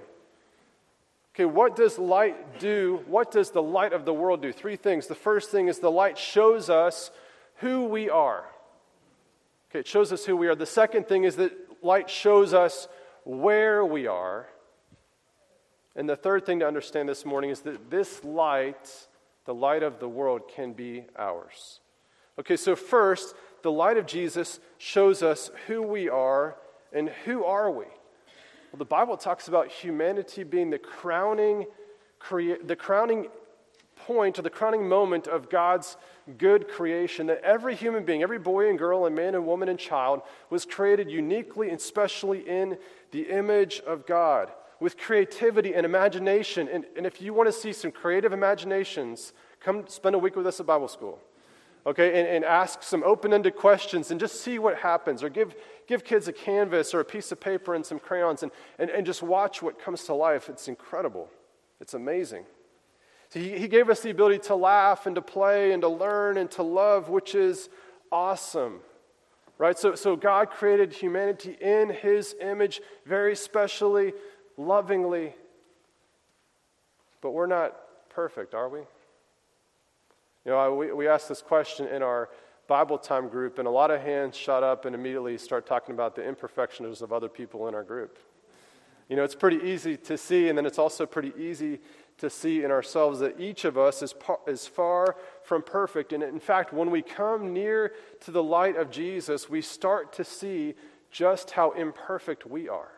Okay, 1.33 1.45
what 1.45 1.75
does 1.75 1.97
light 1.97 2.59
do? 2.59 3.01
What 3.07 3.31
does 3.31 3.51
the 3.51 3.61
light 3.61 3.93
of 3.93 4.03
the 4.03 4.13
world 4.13 4.41
do? 4.41 4.51
Three 4.51 4.75
things. 4.75 5.07
The 5.07 5.15
first 5.15 5.49
thing 5.49 5.67
is 5.67 5.79
the 5.79 5.89
light 5.89 6.17
shows 6.17 6.69
us 6.69 7.09
who 7.57 7.85
we 7.85 8.09
are. 8.09 8.43
Okay, 9.69 9.79
it 9.79 9.87
shows 9.87 10.11
us 10.11 10.25
who 10.25 10.35
we 10.35 10.47
are. 10.47 10.55
The 10.55 10.65
second 10.65 11.07
thing 11.07 11.23
is 11.23 11.37
that 11.37 11.53
light 11.81 12.09
shows 12.09 12.53
us 12.53 12.89
where 13.23 13.85
we 13.85 14.07
are. 14.07 14.47
And 15.95 16.09
the 16.09 16.17
third 16.17 16.45
thing 16.45 16.59
to 16.59 16.67
understand 16.67 17.07
this 17.07 17.25
morning 17.25 17.49
is 17.49 17.61
that 17.61 17.89
this 17.89 18.23
light, 18.25 19.07
the 19.45 19.53
light 19.53 19.83
of 19.83 19.99
the 19.99 20.09
world, 20.09 20.51
can 20.53 20.73
be 20.73 21.05
ours. 21.17 21.79
Okay, 22.39 22.57
so 22.57 22.75
first, 22.75 23.35
the 23.61 23.71
light 23.71 23.97
of 23.97 24.05
Jesus 24.05 24.59
shows 24.77 25.21
us 25.23 25.49
who 25.67 25.81
we 25.81 26.09
are 26.09 26.57
and 26.91 27.09
who 27.25 27.45
are 27.45 27.71
we? 27.71 27.85
Well, 28.71 28.79
the 28.79 28.85
Bible 28.85 29.17
talks 29.17 29.47
about 29.47 29.67
humanity 29.67 30.43
being 30.43 30.69
the 30.69 30.79
crowning, 30.79 31.65
crea- 32.19 32.57
the 32.63 32.75
crowning 32.75 33.27
point 34.05 34.39
or 34.39 34.41
the 34.41 34.49
crowning 34.49 34.87
moment 34.87 35.27
of 35.27 35.49
God's 35.49 35.97
good 36.37 36.67
creation 36.67 37.27
that 37.27 37.41
every 37.43 37.75
human 37.75 38.05
being, 38.05 38.23
every 38.23 38.39
boy 38.39 38.69
and 38.69 38.79
girl 38.79 39.05
and 39.05 39.15
man 39.15 39.35
and 39.35 39.45
woman 39.45 39.67
and 39.67 39.77
child 39.77 40.21
was 40.49 40.65
created 40.65 41.11
uniquely 41.11 41.69
and 41.69 41.79
specially 41.79 42.47
in 42.47 42.77
the 43.11 43.23
image 43.23 43.81
of 43.85 44.05
God 44.05 44.51
with 44.79 44.97
creativity 44.97 45.75
and 45.75 45.85
imagination. 45.85 46.67
And, 46.67 46.85
and 46.95 47.05
if 47.05 47.21
you 47.21 47.33
want 47.33 47.47
to 47.47 47.53
see 47.53 47.73
some 47.73 47.91
creative 47.91 48.33
imaginations, 48.33 49.33
come 49.59 49.85
spend 49.87 50.15
a 50.15 50.19
week 50.19 50.35
with 50.35 50.47
us 50.47 50.59
at 50.59 50.65
Bible 50.65 50.87
school 50.87 51.19
okay, 51.85 52.19
and, 52.19 52.27
and 52.27 52.45
ask 52.45 52.83
some 52.83 53.03
open 53.03 53.33
ended 53.33 53.55
questions 53.55 54.11
and 54.11 54.19
just 54.19 54.41
see 54.41 54.59
what 54.59 54.77
happens. 54.77 55.23
Or 55.23 55.29
give, 55.29 55.55
give 55.87 56.03
kids 56.03 56.27
a 56.27 56.33
canvas 56.33 56.93
or 56.93 56.99
a 56.99 57.05
piece 57.05 57.31
of 57.31 57.39
paper 57.39 57.73
and 57.75 57.85
some 57.85 57.99
crayons 57.99 58.43
and, 58.43 58.51
and, 58.79 58.89
and 58.89 59.05
just 59.05 59.23
watch 59.23 59.61
what 59.61 59.79
comes 59.79 60.03
to 60.05 60.13
life. 60.13 60.49
It's 60.49 60.67
incredible, 60.67 61.29
it's 61.79 61.93
amazing. 61.93 62.45
So 63.29 63.39
he, 63.39 63.57
he 63.57 63.67
gave 63.67 63.89
us 63.89 64.01
the 64.01 64.09
ability 64.09 64.39
to 64.39 64.55
laugh 64.55 65.05
and 65.05 65.15
to 65.15 65.21
play 65.21 65.71
and 65.71 65.81
to 65.83 65.87
learn 65.87 66.37
and 66.37 66.51
to 66.51 66.63
love, 66.63 67.09
which 67.09 67.33
is 67.33 67.69
awesome. 68.11 68.81
Right? 69.57 69.77
So, 69.77 69.95
so 69.95 70.15
God 70.15 70.49
created 70.49 70.91
humanity 70.91 71.55
in 71.61 71.89
his 71.89 72.35
image 72.41 72.81
very 73.05 73.35
specially, 73.35 74.13
lovingly. 74.57 75.35
But 77.21 77.31
we're 77.31 77.45
not 77.45 77.75
perfect, 78.09 78.53
are 78.53 78.67
we? 78.67 78.81
You 80.45 80.51
know, 80.51 80.73
we, 80.73 80.91
we 80.91 81.07
asked 81.07 81.29
this 81.29 81.41
question 81.41 81.87
in 81.87 82.01
our 82.01 82.29
Bible 82.67 82.97
time 82.97 83.27
group, 83.27 83.59
and 83.59 83.67
a 83.67 83.71
lot 83.71 83.91
of 83.91 84.01
hands 84.01 84.35
shut 84.35 84.63
up 84.63 84.85
and 84.85 84.95
immediately 84.95 85.37
start 85.37 85.65
talking 85.65 85.93
about 85.93 86.15
the 86.15 86.27
imperfections 86.27 87.01
of 87.01 87.13
other 87.13 87.29
people 87.29 87.67
in 87.67 87.75
our 87.75 87.83
group. 87.83 88.17
You 89.07 89.17
know, 89.17 89.23
it's 89.23 89.35
pretty 89.35 89.57
easy 89.57 89.97
to 89.97 90.17
see, 90.17 90.47
and 90.47 90.57
then 90.57 90.65
it's 90.65 90.79
also 90.79 91.05
pretty 91.05 91.33
easy 91.37 91.79
to 92.17 92.29
see 92.29 92.63
in 92.63 92.71
ourselves 92.71 93.19
that 93.19 93.39
each 93.39 93.65
of 93.65 93.77
us 93.77 94.01
is, 94.01 94.13
par- 94.13 94.39
is 94.47 94.65
far 94.65 95.17
from 95.43 95.63
perfect. 95.63 96.13
And 96.13 96.23
in 96.23 96.39
fact, 96.39 96.71
when 96.71 96.91
we 96.91 97.01
come 97.01 97.51
near 97.51 97.93
to 98.21 98.31
the 98.31 98.43
light 98.43 98.77
of 98.77 98.89
Jesus, 98.89 99.49
we 99.49 99.61
start 99.61 100.13
to 100.13 100.23
see 100.23 100.75
just 101.11 101.51
how 101.51 101.71
imperfect 101.71 102.45
we 102.45 102.69
are. 102.69 102.91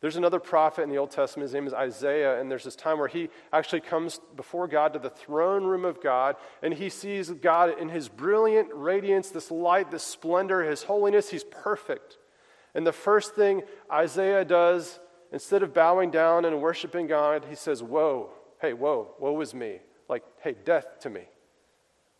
There's 0.00 0.16
another 0.16 0.40
prophet 0.40 0.82
in 0.82 0.88
the 0.88 0.96
Old 0.96 1.10
Testament, 1.10 1.48
his 1.48 1.54
name 1.54 1.66
is 1.66 1.74
Isaiah, 1.74 2.40
and 2.40 2.50
there's 2.50 2.64
this 2.64 2.76
time 2.76 2.98
where 2.98 3.08
he 3.08 3.28
actually 3.52 3.82
comes 3.82 4.18
before 4.34 4.66
God 4.66 4.94
to 4.94 4.98
the 4.98 5.10
throne 5.10 5.64
room 5.64 5.84
of 5.84 6.02
God, 6.02 6.36
and 6.62 6.72
he 6.72 6.88
sees 6.88 7.30
God 7.30 7.78
in 7.78 7.90
his 7.90 8.08
brilliant 8.08 8.68
radiance, 8.72 9.28
this 9.28 9.50
light, 9.50 9.90
this 9.90 10.02
splendor, 10.02 10.62
his 10.62 10.84
holiness. 10.84 11.28
He's 11.28 11.44
perfect. 11.44 12.16
And 12.74 12.86
the 12.86 12.92
first 12.92 13.34
thing 13.34 13.62
Isaiah 13.92 14.44
does, 14.44 15.00
instead 15.32 15.62
of 15.62 15.74
bowing 15.74 16.10
down 16.10 16.46
and 16.46 16.62
worshiping 16.62 17.06
God, 17.06 17.44
he 17.50 17.54
says, 17.54 17.82
Whoa, 17.82 18.30
hey, 18.60 18.72
whoa, 18.72 19.14
woe 19.18 19.38
is 19.42 19.52
me. 19.52 19.80
Like, 20.08 20.24
hey, 20.42 20.56
death 20.64 21.00
to 21.00 21.10
me. 21.10 21.22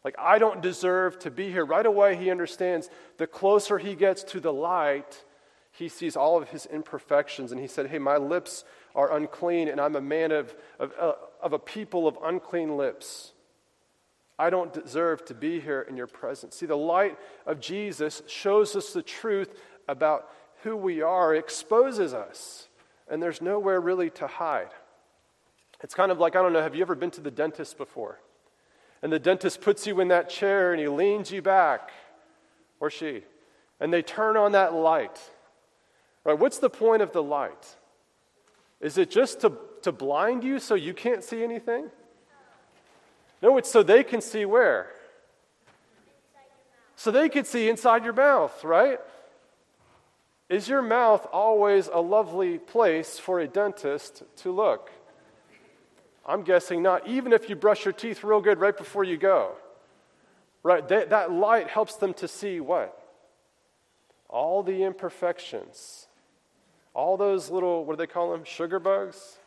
Like, 0.04 0.16
I 0.18 0.38
don't 0.38 0.60
deserve 0.60 1.18
to 1.20 1.30
be 1.30 1.50
here. 1.50 1.64
Right 1.64 1.84
away, 1.84 2.16
he 2.16 2.30
understands 2.30 2.90
the 3.16 3.26
closer 3.26 3.78
he 3.78 3.94
gets 3.94 4.22
to 4.24 4.40
the 4.40 4.52
light, 4.52 5.24
he 5.72 5.88
sees 5.88 6.16
all 6.16 6.40
of 6.40 6.48
his 6.48 6.66
imperfections 6.66 7.52
and 7.52 7.60
he 7.60 7.66
said, 7.66 7.86
Hey, 7.86 7.98
my 7.98 8.16
lips 8.16 8.64
are 8.94 9.16
unclean, 9.16 9.68
and 9.68 9.80
I'm 9.80 9.96
a 9.96 10.00
man 10.00 10.32
of, 10.32 10.54
of, 10.78 10.92
uh, 11.00 11.12
of 11.42 11.52
a 11.52 11.58
people 11.58 12.08
of 12.08 12.18
unclean 12.22 12.76
lips. 12.76 13.32
I 14.38 14.50
don't 14.50 14.72
deserve 14.72 15.24
to 15.26 15.34
be 15.34 15.60
here 15.60 15.86
in 15.88 15.96
your 15.96 16.06
presence. 16.06 16.56
See, 16.56 16.66
the 16.66 16.76
light 16.76 17.18
of 17.46 17.60
Jesus 17.60 18.22
shows 18.26 18.74
us 18.74 18.92
the 18.92 19.02
truth 19.02 19.54
about 19.86 20.28
who 20.62 20.76
we 20.76 21.02
are, 21.02 21.34
exposes 21.34 22.14
us, 22.14 22.68
and 23.08 23.22
there's 23.22 23.42
nowhere 23.42 23.80
really 23.80 24.10
to 24.10 24.26
hide. 24.26 24.70
It's 25.82 25.94
kind 25.94 26.10
of 26.10 26.18
like 26.18 26.36
I 26.36 26.42
don't 26.42 26.52
know, 26.52 26.62
have 26.62 26.74
you 26.74 26.82
ever 26.82 26.94
been 26.94 27.10
to 27.12 27.20
the 27.20 27.30
dentist 27.30 27.78
before? 27.78 28.18
And 29.02 29.12
the 29.12 29.18
dentist 29.18 29.60
puts 29.60 29.86
you 29.86 30.00
in 30.00 30.08
that 30.08 30.28
chair 30.28 30.72
and 30.72 30.80
he 30.80 30.88
leans 30.88 31.30
you 31.30 31.42
back, 31.42 31.90
or 32.80 32.90
she, 32.90 33.22
and 33.78 33.92
they 33.92 34.02
turn 34.02 34.36
on 34.36 34.52
that 34.52 34.74
light. 34.74 35.18
Right? 36.24 36.38
What's 36.38 36.58
the 36.58 36.70
point 36.70 37.02
of 37.02 37.12
the 37.12 37.22
light? 37.22 37.76
Is 38.80 38.98
it 38.98 39.10
just 39.10 39.40
to, 39.42 39.52
to 39.82 39.92
blind 39.92 40.44
you 40.44 40.58
so 40.58 40.74
you 40.74 40.94
can't 40.94 41.22
see 41.24 41.42
anything? 41.42 41.90
No, 43.42 43.56
it's 43.56 43.70
so 43.70 43.82
they 43.82 44.04
can 44.04 44.20
see 44.20 44.44
where? 44.44 44.90
So 46.96 47.10
they 47.10 47.30
can 47.30 47.44
see 47.44 47.70
inside 47.70 48.04
your 48.04 48.12
mouth, 48.12 48.62
right? 48.62 48.98
Is 50.50 50.68
your 50.68 50.82
mouth 50.82 51.26
always 51.32 51.88
a 51.90 52.00
lovely 52.00 52.58
place 52.58 53.18
for 53.18 53.40
a 53.40 53.48
dentist 53.48 54.22
to 54.38 54.50
look? 54.50 54.90
I'm 56.26 56.42
guessing 56.42 56.82
not, 56.82 57.08
even 57.08 57.32
if 57.32 57.48
you 57.48 57.56
brush 57.56 57.84
your 57.84 57.94
teeth 57.94 58.22
real 58.22 58.40
good 58.40 58.58
right 58.58 58.76
before 58.76 59.04
you 59.04 59.16
go. 59.16 59.52
Right? 60.62 60.86
That, 60.88 61.10
that 61.10 61.32
light 61.32 61.68
helps 61.68 61.96
them 61.96 62.12
to 62.14 62.28
see 62.28 62.60
what? 62.60 62.96
All 64.28 64.62
the 64.62 64.82
imperfections. 64.82 66.06
All 67.00 67.16
those 67.16 67.48
little, 67.50 67.86
what 67.86 67.94
do 67.94 67.96
they 67.96 68.06
call 68.06 68.30
them? 68.30 68.44
Sugar 68.44 68.78
bugs? 68.78 69.38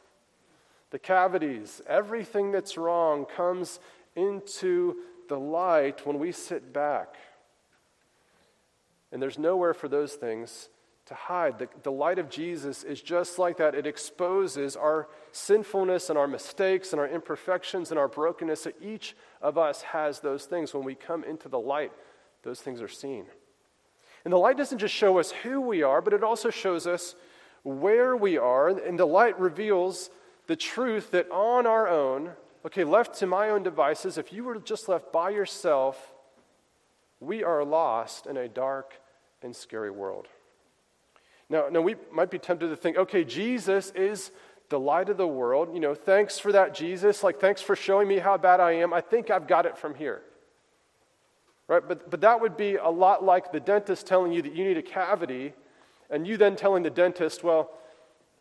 The 0.89 0.97
cavities. 0.97 1.83
Everything 1.85 2.51
that's 2.51 2.79
wrong 2.79 3.25
comes 3.25 3.79
into 4.15 4.95
the 5.29 5.39
light 5.39 6.03
when 6.03 6.17
we 6.17 6.31
sit 6.31 6.73
back. 6.73 7.13
And 9.11 9.21
there's 9.21 9.37
nowhere 9.37 9.75
for 9.75 9.87
those 9.87 10.13
things 10.13 10.69
to 11.05 11.13
hide. 11.13 11.59
The, 11.59 11.69
the 11.83 11.91
light 11.91 12.17
of 12.17 12.27
Jesus 12.27 12.83
is 12.83 13.03
just 13.03 13.37
like 13.37 13.57
that. 13.57 13.75
It 13.75 13.85
exposes 13.85 14.75
our 14.75 15.07
sinfulness 15.31 16.09
and 16.09 16.17
our 16.17 16.27
mistakes 16.27 16.91
and 16.91 16.99
our 16.99 17.07
imperfections 17.07 17.91
and 17.91 17.99
our 17.99 18.07
brokenness. 18.07 18.63
So 18.63 18.71
each 18.81 19.15
of 19.43 19.59
us 19.59 19.83
has 19.83 20.21
those 20.21 20.45
things. 20.45 20.73
When 20.73 20.83
we 20.83 20.95
come 20.95 21.23
into 21.23 21.49
the 21.49 21.59
light, 21.59 21.91
those 22.41 22.61
things 22.61 22.81
are 22.81 22.87
seen. 22.87 23.25
And 24.25 24.33
the 24.33 24.37
light 24.37 24.57
doesn't 24.57 24.79
just 24.79 24.95
show 24.95 25.19
us 25.19 25.29
who 25.29 25.61
we 25.61 25.83
are, 25.83 26.01
but 26.01 26.13
it 26.13 26.23
also 26.23 26.49
shows 26.49 26.87
us 26.87 27.13
where 27.63 28.15
we 28.15 28.37
are. 28.37 28.69
And 28.69 28.99
the 28.99 29.05
light 29.05 29.39
reveals 29.39 30.09
the 30.47 30.55
truth 30.55 31.11
that 31.11 31.29
on 31.31 31.65
our 31.65 31.87
own, 31.87 32.31
okay, 32.65 32.83
left 32.83 33.15
to 33.19 33.27
my 33.27 33.49
own 33.49 33.63
devices, 33.63 34.17
if 34.17 34.31
you 34.31 34.43
were 34.43 34.59
just 34.59 34.87
left 34.87 35.11
by 35.11 35.29
yourself, 35.29 36.13
we 37.19 37.43
are 37.43 37.63
lost 37.63 38.27
in 38.27 38.37
a 38.37 38.47
dark 38.47 38.93
and 39.41 39.55
scary 39.55 39.91
world. 39.91 40.27
Now, 41.49 41.67
now, 41.69 41.81
we 41.81 41.95
might 42.11 42.31
be 42.31 42.39
tempted 42.39 42.69
to 42.69 42.75
think, 42.75 42.97
okay, 42.97 43.23
Jesus 43.23 43.91
is 43.91 44.31
the 44.69 44.79
light 44.79 45.09
of 45.09 45.17
the 45.17 45.27
world. 45.27 45.73
You 45.73 45.79
know, 45.79 45.93
thanks 45.93 46.39
for 46.39 46.51
that, 46.51 46.73
Jesus. 46.73 47.23
Like, 47.23 47.39
thanks 47.39 47.61
for 47.61 47.75
showing 47.75 48.07
me 48.07 48.17
how 48.17 48.37
bad 48.37 48.59
I 48.59 48.71
am. 48.73 48.93
I 48.93 49.01
think 49.01 49.29
I've 49.29 49.47
got 49.47 49.65
it 49.65 49.77
from 49.77 49.93
here. 49.93 50.21
Right? 51.67 51.83
But, 51.87 52.09
but 52.09 52.21
that 52.21 52.41
would 52.41 52.57
be 52.57 52.75
a 52.75 52.89
lot 52.89 53.23
like 53.23 53.51
the 53.51 53.59
dentist 53.59 54.07
telling 54.07 54.31
you 54.31 54.41
that 54.41 54.55
you 54.55 54.63
need 54.63 54.77
a 54.77 54.81
cavity, 54.81 55.53
and 56.09 56.27
you 56.27 56.37
then 56.37 56.55
telling 56.55 56.83
the 56.83 56.89
dentist, 56.89 57.43
well, 57.43 57.71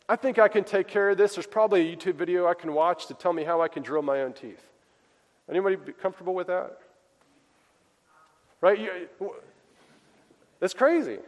I 0.09 0.17
think 0.17 0.39
I 0.39 0.49
can 0.49 0.65
take 0.65 0.89
care 0.89 1.11
of 1.11 1.19
this. 1.19 1.37
There's 1.37 1.47
probably 1.47 1.93
a 1.93 1.97
YouTube 1.97 2.15
video 2.15 2.47
I 2.47 2.55
can 2.55 2.73
watch 2.75 3.07
to 3.07 3.15
tell 3.15 3.33
me 3.33 3.45
how 3.45 3.61
I 3.61 3.69
can 3.69 3.83
drill 3.83 4.03
my 4.03 4.23
own 4.23 4.33
teeth. 4.33 4.63
Anybody 5.49 5.77
comfortable 6.01 6.35
with 6.35 6.49
that? 6.49 6.79
Right? 8.61 8.79
You, 8.79 8.91
that's 10.61 10.75
crazy. 10.75 11.19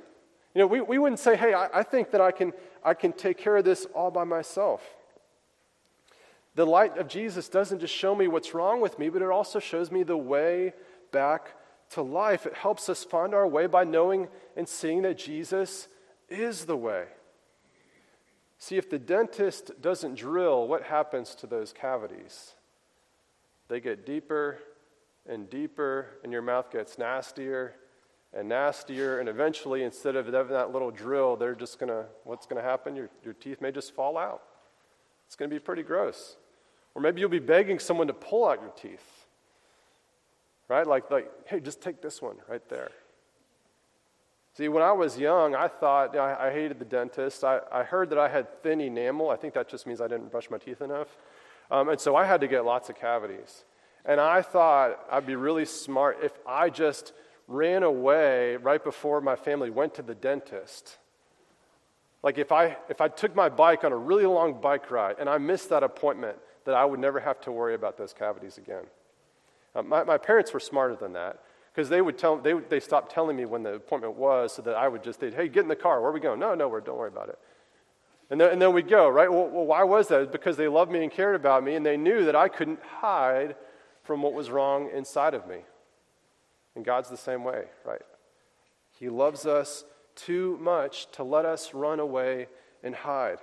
You 0.54 0.60
know, 0.60 0.66
we, 0.66 0.80
we 0.80 0.98
wouldn't 0.98 1.18
say, 1.18 1.36
hey, 1.36 1.54
I, 1.54 1.80
I 1.80 1.82
think 1.82 2.12
that 2.12 2.20
I 2.20 2.30
can, 2.30 2.52
I 2.84 2.94
can 2.94 3.12
take 3.12 3.38
care 3.38 3.56
of 3.56 3.64
this 3.64 3.86
all 3.94 4.10
by 4.10 4.24
myself. 4.24 4.82
The 6.54 6.64
light 6.64 6.96
of 6.98 7.08
Jesus 7.08 7.48
doesn't 7.48 7.80
just 7.80 7.92
show 7.92 8.14
me 8.14 8.28
what's 8.28 8.54
wrong 8.54 8.80
with 8.80 8.98
me, 8.98 9.08
but 9.08 9.22
it 9.22 9.30
also 9.30 9.58
shows 9.58 9.90
me 9.90 10.04
the 10.04 10.16
way 10.16 10.72
back 11.10 11.56
to 11.90 12.02
life. 12.02 12.46
It 12.46 12.54
helps 12.54 12.88
us 12.88 13.02
find 13.02 13.34
our 13.34 13.46
way 13.46 13.66
by 13.66 13.82
knowing 13.82 14.28
and 14.56 14.68
seeing 14.68 15.02
that 15.02 15.18
Jesus 15.18 15.88
is 16.34 16.66
the 16.66 16.76
way. 16.76 17.04
See, 18.58 18.76
if 18.76 18.88
the 18.88 18.98
dentist 18.98 19.72
doesn't 19.80 20.14
drill, 20.14 20.66
what 20.66 20.84
happens 20.84 21.34
to 21.36 21.46
those 21.46 21.72
cavities? 21.72 22.54
They 23.68 23.80
get 23.80 24.06
deeper 24.06 24.58
and 25.28 25.48
deeper, 25.48 26.18
and 26.22 26.32
your 26.32 26.42
mouth 26.42 26.70
gets 26.70 26.98
nastier 26.98 27.74
and 28.34 28.48
nastier, 28.48 29.20
and 29.20 29.28
eventually, 29.28 29.84
instead 29.84 30.16
of 30.16 30.26
having 30.26 30.52
that 30.52 30.72
little 30.72 30.90
drill, 30.90 31.36
they're 31.36 31.54
just 31.54 31.78
gonna, 31.78 32.06
what's 32.24 32.46
gonna 32.46 32.62
happen? 32.62 32.96
Your, 32.96 33.08
your 33.22 33.34
teeth 33.34 33.60
may 33.60 33.70
just 33.70 33.94
fall 33.94 34.18
out. 34.18 34.42
It's 35.26 35.36
gonna 35.36 35.50
be 35.50 35.60
pretty 35.60 35.84
gross. 35.84 36.36
Or 36.94 37.02
maybe 37.02 37.20
you'll 37.20 37.30
be 37.30 37.38
begging 37.38 37.78
someone 37.78 38.08
to 38.08 38.12
pull 38.12 38.46
out 38.46 38.60
your 38.60 38.70
teeth. 38.70 39.26
Right? 40.68 40.86
Like, 40.86 41.10
like 41.10 41.30
hey, 41.46 41.60
just 41.60 41.80
take 41.80 42.02
this 42.02 42.20
one 42.20 42.36
right 42.48 42.66
there. 42.68 42.90
See, 44.56 44.68
when 44.68 44.84
I 44.84 44.92
was 44.92 45.18
young, 45.18 45.56
I 45.56 45.66
thought, 45.66 46.16
I, 46.16 46.48
I 46.48 46.52
hated 46.52 46.78
the 46.78 46.84
dentist. 46.84 47.42
I, 47.42 47.60
I 47.72 47.82
heard 47.82 48.10
that 48.10 48.18
I 48.18 48.28
had 48.28 48.62
thin 48.62 48.80
enamel. 48.80 49.30
I 49.30 49.36
think 49.36 49.54
that 49.54 49.68
just 49.68 49.84
means 49.84 50.00
I 50.00 50.06
didn't 50.06 50.30
brush 50.30 50.48
my 50.48 50.58
teeth 50.58 50.80
enough. 50.80 51.16
Um, 51.72 51.88
and 51.88 52.00
so 52.00 52.14
I 52.14 52.24
had 52.24 52.40
to 52.40 52.46
get 52.46 52.64
lots 52.64 52.88
of 52.88 52.96
cavities. 52.96 53.64
And 54.04 54.20
I 54.20 54.42
thought 54.42 55.00
I'd 55.10 55.26
be 55.26 55.34
really 55.34 55.64
smart 55.64 56.18
if 56.22 56.32
I 56.46 56.70
just 56.70 57.12
ran 57.48 57.82
away 57.82 58.56
right 58.56 58.82
before 58.82 59.20
my 59.20 59.34
family 59.34 59.70
went 59.70 59.94
to 59.94 60.02
the 60.02 60.14
dentist. 60.14 60.98
Like 62.22 62.38
if 62.38 62.52
I, 62.52 62.76
if 62.88 63.00
I 63.00 63.08
took 63.08 63.34
my 63.34 63.48
bike 63.48 63.82
on 63.82 63.90
a 63.90 63.96
really 63.96 64.24
long 64.24 64.60
bike 64.60 64.90
ride 64.90 65.16
and 65.18 65.28
I 65.28 65.38
missed 65.38 65.68
that 65.70 65.82
appointment, 65.82 66.38
that 66.64 66.74
I 66.74 66.84
would 66.84 67.00
never 67.00 67.18
have 67.20 67.40
to 67.42 67.52
worry 67.52 67.74
about 67.74 67.98
those 67.98 68.12
cavities 68.14 68.56
again. 68.56 68.84
Uh, 69.74 69.82
my, 69.82 70.04
my 70.04 70.16
parents 70.16 70.52
were 70.54 70.60
smarter 70.60 70.94
than 70.94 71.12
that 71.14 71.40
because 71.74 71.88
they 71.88 72.00
would 72.00 72.16
tell, 72.16 72.36
they, 72.36 72.52
they 72.52 72.78
stopped 72.78 73.10
telling 73.10 73.36
me 73.36 73.46
when 73.46 73.64
the 73.64 73.74
appointment 73.74 74.14
was 74.14 74.54
so 74.54 74.62
that 74.62 74.76
I 74.76 74.86
would 74.86 75.02
just, 75.02 75.18
they'd, 75.18 75.34
hey, 75.34 75.48
get 75.48 75.64
in 75.64 75.68
the 75.68 75.74
car. 75.74 76.00
Where 76.00 76.10
are 76.10 76.12
we 76.12 76.20
going? 76.20 76.38
No, 76.38 76.54
no, 76.54 76.68
we're, 76.68 76.80
don't 76.80 76.96
worry 76.96 77.08
about 77.08 77.30
it. 77.30 77.38
And 78.30 78.40
then, 78.40 78.52
and 78.52 78.62
then 78.62 78.72
we'd 78.72 78.88
go, 78.88 79.08
right? 79.08 79.30
Well, 79.30 79.48
well, 79.48 79.66
why 79.66 79.82
was 79.82 80.06
that? 80.08 80.30
Because 80.30 80.56
they 80.56 80.68
loved 80.68 80.92
me 80.92 81.02
and 81.02 81.10
cared 81.10 81.34
about 81.34 81.64
me 81.64 81.74
and 81.74 81.84
they 81.84 81.96
knew 81.96 82.24
that 82.26 82.36
I 82.36 82.48
couldn't 82.48 82.78
hide 82.82 83.56
from 84.04 84.22
what 84.22 84.34
was 84.34 84.50
wrong 84.50 84.88
inside 84.94 85.34
of 85.34 85.48
me. 85.48 85.58
And 86.76 86.84
God's 86.84 87.10
the 87.10 87.16
same 87.16 87.42
way, 87.42 87.64
right? 87.84 88.02
He 88.92 89.08
loves 89.08 89.44
us 89.44 89.84
too 90.14 90.56
much 90.60 91.10
to 91.12 91.24
let 91.24 91.44
us 91.44 91.74
run 91.74 91.98
away 91.98 92.46
and 92.84 92.94
hide. 92.94 93.38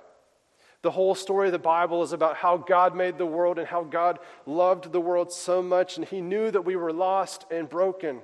The 0.82 0.92
whole 0.92 1.14
story 1.14 1.48
of 1.48 1.52
the 1.52 1.60
Bible 1.60 2.02
is 2.04 2.12
about 2.12 2.38
how 2.38 2.58
God 2.58 2.96
made 2.96 3.18
the 3.18 3.26
world 3.26 3.60
and 3.60 3.68
how 3.68 3.84
God 3.84 4.20
loved 4.46 4.92
the 4.92 5.02
world 5.02 5.32
so 5.32 5.62
much, 5.62 5.98
and 5.98 6.06
He 6.06 6.22
knew 6.22 6.50
that 6.52 6.64
we 6.64 6.76
were 6.76 6.92
lost 6.92 7.46
and 7.52 7.70
broken 7.70 8.22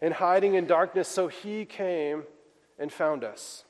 and 0.00 0.14
hiding 0.14 0.54
in 0.54 0.66
darkness, 0.66 1.08
so 1.08 1.28
He 1.28 1.64
came 1.64 2.24
and 2.78 2.92
found 2.92 3.24
us. 3.24 3.64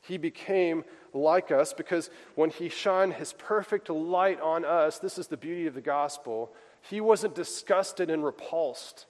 He 0.00 0.16
became 0.16 0.84
like 1.12 1.50
us 1.50 1.72
because 1.72 2.10
when 2.34 2.50
He 2.50 2.68
shined 2.68 3.14
His 3.14 3.32
perfect 3.32 3.90
light 3.90 4.40
on 4.40 4.64
us, 4.64 4.98
this 4.98 5.18
is 5.18 5.26
the 5.26 5.36
beauty 5.36 5.66
of 5.66 5.74
the 5.74 5.80
gospel, 5.80 6.52
He 6.82 7.00
wasn't 7.00 7.34
disgusted 7.34 8.10
and 8.10 8.24
repulsed 8.24 9.06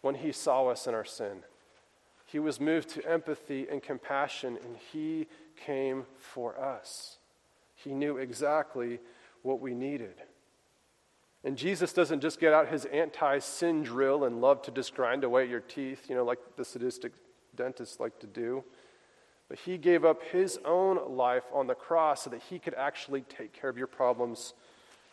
when 0.00 0.14
he 0.14 0.32
saw 0.32 0.68
us 0.68 0.86
in 0.86 0.94
our 0.94 1.04
sin. 1.04 1.42
He 2.26 2.38
was 2.38 2.60
moved 2.60 2.90
to 2.90 3.06
empathy 3.06 3.66
and 3.70 3.82
compassion, 3.82 4.58
and 4.64 4.76
he 4.92 5.26
came 5.64 6.06
for 6.16 6.58
us. 6.58 7.18
He 7.82 7.94
knew 7.94 8.16
exactly 8.18 9.00
what 9.42 9.60
we 9.60 9.74
needed. 9.74 10.14
And 11.42 11.56
Jesus 11.56 11.92
doesn't 11.92 12.20
just 12.20 12.38
get 12.38 12.52
out 12.52 12.68
his 12.68 12.84
anti 12.86 13.38
sin 13.38 13.82
drill 13.82 14.24
and 14.24 14.40
love 14.40 14.62
to 14.62 14.70
just 14.70 14.94
grind 14.94 15.24
away 15.24 15.48
your 15.48 15.60
teeth, 15.60 16.06
you 16.08 16.14
know, 16.14 16.24
like 16.24 16.38
the 16.56 16.64
sadistic 16.64 17.12
dentists 17.56 17.98
like 17.98 18.18
to 18.20 18.26
do. 18.26 18.62
But 19.48 19.58
he 19.58 19.78
gave 19.78 20.04
up 20.04 20.22
his 20.30 20.58
own 20.64 21.16
life 21.16 21.44
on 21.52 21.66
the 21.66 21.74
cross 21.74 22.24
so 22.24 22.30
that 22.30 22.42
he 22.42 22.58
could 22.58 22.74
actually 22.74 23.22
take 23.22 23.52
care 23.52 23.70
of 23.70 23.78
your 23.78 23.86
problems 23.86 24.54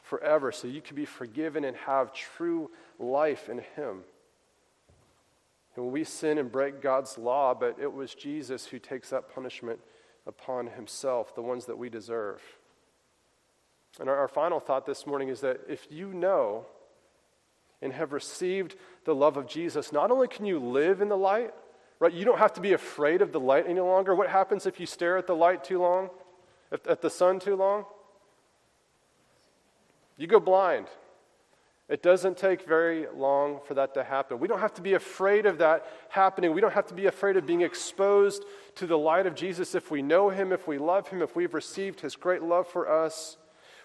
forever, 0.03 0.51
so 0.51 0.67
you 0.67 0.81
could 0.81 0.95
be 0.95 1.05
forgiven 1.05 1.63
and 1.63 1.75
have 1.75 2.13
true 2.13 2.69
life 2.99 3.49
in 3.49 3.59
him. 3.75 4.03
And 5.75 5.91
we 5.91 6.03
sin 6.03 6.37
and 6.37 6.51
break 6.51 6.81
God's 6.81 7.17
law, 7.17 7.53
but 7.53 7.77
it 7.79 7.91
was 7.91 8.13
Jesus 8.13 8.65
who 8.65 8.79
takes 8.79 9.09
that 9.11 9.33
punishment 9.33 9.79
upon 10.25 10.67
himself, 10.67 11.35
the 11.35 11.41
ones 11.41 11.65
that 11.65 11.77
we 11.77 11.89
deserve. 11.89 12.41
And 13.99 14.09
our, 14.09 14.15
our 14.15 14.27
final 14.27 14.59
thought 14.59 14.85
this 14.85 15.07
morning 15.07 15.29
is 15.29 15.41
that 15.41 15.61
if 15.67 15.87
you 15.89 16.13
know 16.13 16.65
and 17.81 17.93
have 17.93 18.13
received 18.13 18.75
the 19.05 19.15
love 19.15 19.37
of 19.37 19.47
Jesus, 19.47 19.91
not 19.91 20.11
only 20.11 20.27
can 20.27 20.45
you 20.45 20.59
live 20.59 21.01
in 21.01 21.09
the 21.09 21.17
light, 21.17 21.53
right? 21.99 22.13
You 22.13 22.25
don't 22.25 22.39
have 22.39 22.53
to 22.53 22.61
be 22.61 22.73
afraid 22.73 23.21
of 23.21 23.31
the 23.31 23.39
light 23.39 23.65
any 23.67 23.79
longer. 23.79 24.15
What 24.15 24.29
happens 24.29 24.65
if 24.65 24.79
you 24.79 24.85
stare 24.85 25.17
at 25.17 25.27
the 25.27 25.35
light 25.35 25.63
too 25.63 25.79
long? 25.79 26.09
At, 26.71 26.85
at 26.87 27.01
the 27.01 27.09
sun 27.09 27.39
too 27.39 27.55
long? 27.55 27.85
You 30.17 30.27
go 30.27 30.39
blind. 30.39 30.87
It 31.89 32.03
doesn't 32.03 32.37
take 32.37 32.67
very 32.67 33.07
long 33.15 33.61
for 33.65 33.75
that 33.75 33.93
to 33.93 34.03
happen. 34.03 34.39
We 34.39 34.49
don't 34.49 34.59
have 34.59 34.73
to 34.73 34.81
be 34.81 34.93
afraid 34.93 35.45
of 35.45 35.59
that 35.59 35.85
happening. 36.09 36.53
We 36.53 36.59
don't 36.59 36.73
have 36.73 36.87
to 36.87 36.93
be 36.93 37.05
afraid 37.05 37.37
of 37.37 37.45
being 37.45 37.61
exposed 37.61 38.43
to 38.75 38.87
the 38.87 38.97
light 38.97 39.25
of 39.25 39.35
Jesus 39.35 39.73
if 39.73 39.89
we 39.89 40.01
know 40.01 40.29
Him, 40.29 40.51
if 40.51 40.67
we 40.67 40.77
love 40.77 41.07
Him, 41.07 41.21
if 41.21 41.35
we've 41.35 41.53
received 41.53 42.01
His 42.01 42.17
great 42.17 42.43
love 42.43 42.67
for 42.67 42.91
us. 42.91 43.37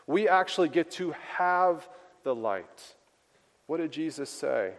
We 0.06 0.28
actually 0.28 0.68
get 0.68 0.90
to 0.92 1.14
have 1.36 1.88
the 2.24 2.34
light. 2.34 2.94
What 3.66 3.78
did 3.78 3.92
Jesus 3.92 4.30
say? 4.30 4.74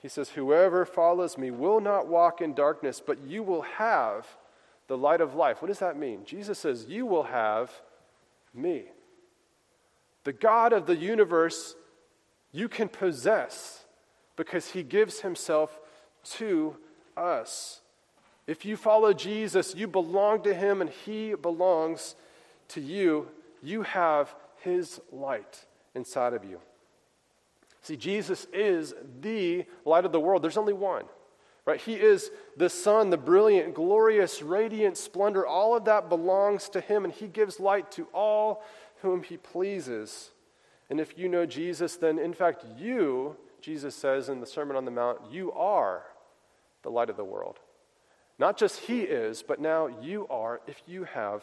He 0.00 0.08
says, 0.08 0.30
Whoever 0.30 0.84
follows 0.84 1.36
me 1.36 1.50
will 1.50 1.80
not 1.80 2.06
walk 2.06 2.40
in 2.40 2.54
darkness, 2.54 3.02
but 3.04 3.18
you 3.26 3.42
will 3.42 3.62
have 3.62 4.26
the 4.86 4.96
light 4.96 5.20
of 5.20 5.34
life. 5.34 5.60
What 5.60 5.68
does 5.68 5.80
that 5.80 5.98
mean? 5.98 6.24
Jesus 6.24 6.58
says, 6.58 6.86
You 6.88 7.06
will 7.06 7.24
have 7.24 7.72
me. 8.54 8.84
The 10.24 10.32
God 10.32 10.72
of 10.72 10.86
the 10.86 10.96
universe 10.96 11.74
you 12.52 12.68
can 12.68 12.88
possess 12.88 13.84
because 14.36 14.70
he 14.70 14.82
gives 14.82 15.20
himself 15.20 15.78
to 16.24 16.76
us. 17.16 17.80
If 18.46 18.64
you 18.64 18.76
follow 18.76 19.12
Jesus, 19.12 19.74
you 19.74 19.86
belong 19.86 20.42
to 20.42 20.54
him 20.54 20.80
and 20.80 20.90
he 20.90 21.34
belongs 21.34 22.14
to 22.68 22.80
you. 22.80 23.28
You 23.62 23.82
have 23.82 24.34
his 24.62 25.00
light 25.12 25.64
inside 25.94 26.34
of 26.34 26.44
you. 26.44 26.60
See, 27.82 27.96
Jesus 27.96 28.46
is 28.52 28.94
the 29.20 29.64
light 29.84 30.04
of 30.04 30.12
the 30.12 30.20
world. 30.20 30.42
There's 30.42 30.56
only 30.56 30.72
one, 30.72 31.04
right? 31.64 31.80
He 31.80 31.94
is 31.94 32.30
the 32.56 32.68
sun, 32.68 33.10
the 33.10 33.16
brilliant, 33.16 33.74
glorious, 33.74 34.42
radiant 34.42 34.96
splendor. 34.96 35.46
All 35.46 35.76
of 35.76 35.84
that 35.86 36.08
belongs 36.08 36.68
to 36.70 36.80
him, 36.80 37.04
and 37.04 37.12
he 37.12 37.28
gives 37.28 37.60
light 37.60 37.90
to 37.92 38.06
all 38.12 38.62
whom 39.02 39.22
he 39.22 39.36
pleases. 39.36 40.30
And 40.90 41.00
if 41.00 41.16
you 41.16 41.28
know 41.28 41.46
Jesus, 41.46 41.96
then 41.96 42.18
in 42.18 42.34
fact, 42.34 42.64
you, 42.76 43.36
Jesus 43.60 43.94
says 43.94 44.28
in 44.28 44.40
the 44.40 44.46
Sermon 44.46 44.76
on 44.76 44.84
the 44.84 44.90
Mount, 44.90 45.20
you 45.30 45.52
are 45.52 46.02
the 46.82 46.90
light 46.90 47.10
of 47.10 47.16
the 47.16 47.24
world. 47.24 47.58
Not 48.38 48.56
just 48.56 48.80
He 48.80 49.00
is, 49.00 49.42
but 49.42 49.60
now 49.60 49.88
you 50.00 50.26
are 50.28 50.60
if 50.66 50.82
you 50.86 51.04
have 51.04 51.42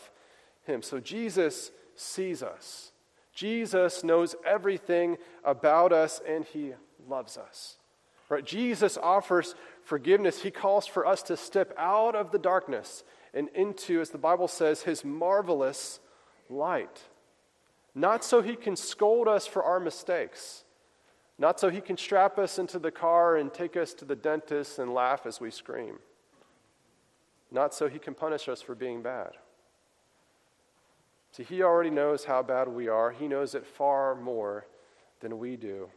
Him. 0.63 0.81
So 0.81 1.00
Jesus 1.00 1.72
sees 1.96 2.44
us. 2.44 2.92
Jesus 3.34 4.04
knows 4.04 4.36
everything 4.46 5.18
about 5.44 5.92
us 5.92 6.22
and 6.28 6.46
He 6.46 6.74
loves 7.08 7.38
us. 7.38 7.78
Right? 8.30 8.46
Jesus 8.46 8.98
offers 8.98 9.56
forgiveness. 9.84 10.42
He 10.42 10.52
calls 10.52 10.88
for 10.88 11.06
us 11.06 11.22
to 11.24 11.38
step 11.38 11.74
out 11.78 12.16
of 12.16 12.32
the 12.32 12.40
darkness 12.40 13.04
and 13.34 13.50
into, 13.50 14.02
as 14.02 14.10
the 14.10 14.18
Bible 14.18 14.48
says, 14.48 14.84
His 14.84 15.04
marvelous 15.04 16.00
light. 16.50 17.02
Not 17.96 18.25
so 18.25 18.42
he 18.42 18.58
can 18.58 18.75
scold 18.75 19.28
us 19.28 19.48
for 19.48 19.64
our 19.64 19.80
mistakes, 19.80 20.66
not 21.38 21.60
so 21.60 21.70
he 21.70 21.80
can 21.80 21.98
strap 21.98 22.38
us 22.38 22.60
into 22.60 22.78
the 22.78 22.92
car 22.92 23.38
and 23.38 23.54
take 23.54 23.78
us 23.78 23.94
to 23.96 24.06
the 24.06 24.16
dentist 24.18 24.80
and 24.80 24.94
laugh 24.94 25.25
as 25.25 25.40
we 25.40 25.50
scream, 25.50 26.00
not 27.52 27.74
so 27.74 27.88
he 27.88 28.00
can 28.00 28.14
punish 28.14 28.50
us 28.50 28.62
for 28.62 28.75
being 28.75 29.02
bad. 29.02 29.32
See, 31.36 31.44
he 31.44 31.63
already 31.63 31.89
knows 31.89 32.24
how 32.24 32.44
bad 32.44 32.70
we 32.70 32.88
are, 32.88 33.12
he 33.12 33.27
knows 33.27 33.56
it 33.56 33.65
far 33.65 34.15
more 34.15 34.65
than 35.20 35.38
we 35.38 35.58
do. 35.58 35.89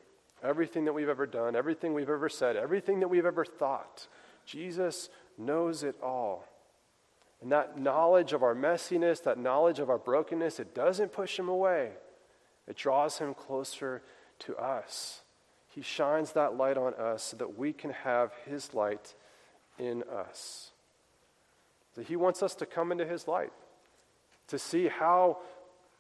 Everything 0.43 0.85
that 0.87 0.93
we've 0.93 1.09
ever 1.09 1.27
done, 1.27 1.55
everything 1.55 1.95
we've 1.95 2.11
ever 2.11 2.29
said, 2.29 2.57
everything 2.57 2.99
that 2.99 3.09
we've 3.09 3.25
ever 3.25 3.45
thought, 3.45 4.09
Jesus 4.45 5.09
knows 5.37 5.85
it 5.85 5.95
all. 6.03 6.45
And 7.41 7.53
that 7.53 7.79
knowledge 7.79 8.33
of 8.33 8.43
our 8.43 8.55
messiness, 8.57 9.23
that 9.23 9.39
knowledge 9.39 9.79
of 9.79 9.91
our 9.91 9.99
brokenness, 9.99 10.59
it 10.59 10.75
doesn't 10.75 11.13
push 11.13 11.39
him 11.39 11.49
away. 11.49 11.91
It 12.67 12.77
draws 12.77 13.19
him 13.19 13.33
closer 13.33 14.03
to 14.41 14.57
us. 14.57 15.21
He 15.69 15.83
shines 15.83 16.33
that 16.33 16.57
light 16.57 16.77
on 16.77 16.95
us 16.95 17.23
so 17.23 17.37
that 17.37 17.57
we 17.57 17.73
can 17.73 17.91
have 17.91 18.33
his 18.45 18.75
light 18.75 19.15
in 19.79 20.03
us. 20.03 20.73
So 21.95 22.03
he 22.03 22.17
wants 22.17 22.43
us 22.43 22.57
to 22.57 22.67
come 22.67 22.91
into 22.91 23.07
his 23.07 23.29
light, 23.29 23.53
to 24.49 24.59
see 24.59 24.89
how 24.89 25.39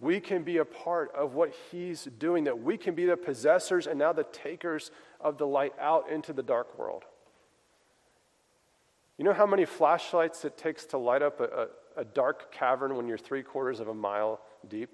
we 0.01 0.21
can 0.21 0.43
be 0.43 0.59
a 0.59 0.65
part 0.65 1.13
of 1.15 1.35
what 1.35 1.53
he's 1.71 2.05
doing, 2.19 2.45
that 2.45 2.61
we 2.61 2.77
can 2.77 2.95
be 2.95 3.05
the 3.05 3.17
possessors 3.17 3.87
and 3.87 3.99
now 3.99 4.13
the 4.13 4.25
takers 4.25 4.91
of 5.21 5.39
the 5.39 5.47
light 5.47 5.73
out 5.81 6.09
into 6.11 6.33
the 6.33 6.43
dark 6.43 6.79
world. 6.79 7.05
You 9.17 9.25
know 9.25 9.33
how 9.33 9.47
many 9.47 9.65
flashlights 9.65 10.45
it 10.45 10.57
takes 10.57 10.85
to 10.87 10.99
light 10.99 11.23
up 11.23 11.41
a, 11.41 11.45
a, 11.97 12.03
a 12.03 12.05
dark 12.05 12.53
cavern 12.53 12.97
when 12.97 13.09
you're 13.09 13.19
three 13.19 13.43
quarters 13.43 13.81
of 13.81 13.89
a 13.89 13.95
mile 13.95 14.41
deep? 14.69 14.93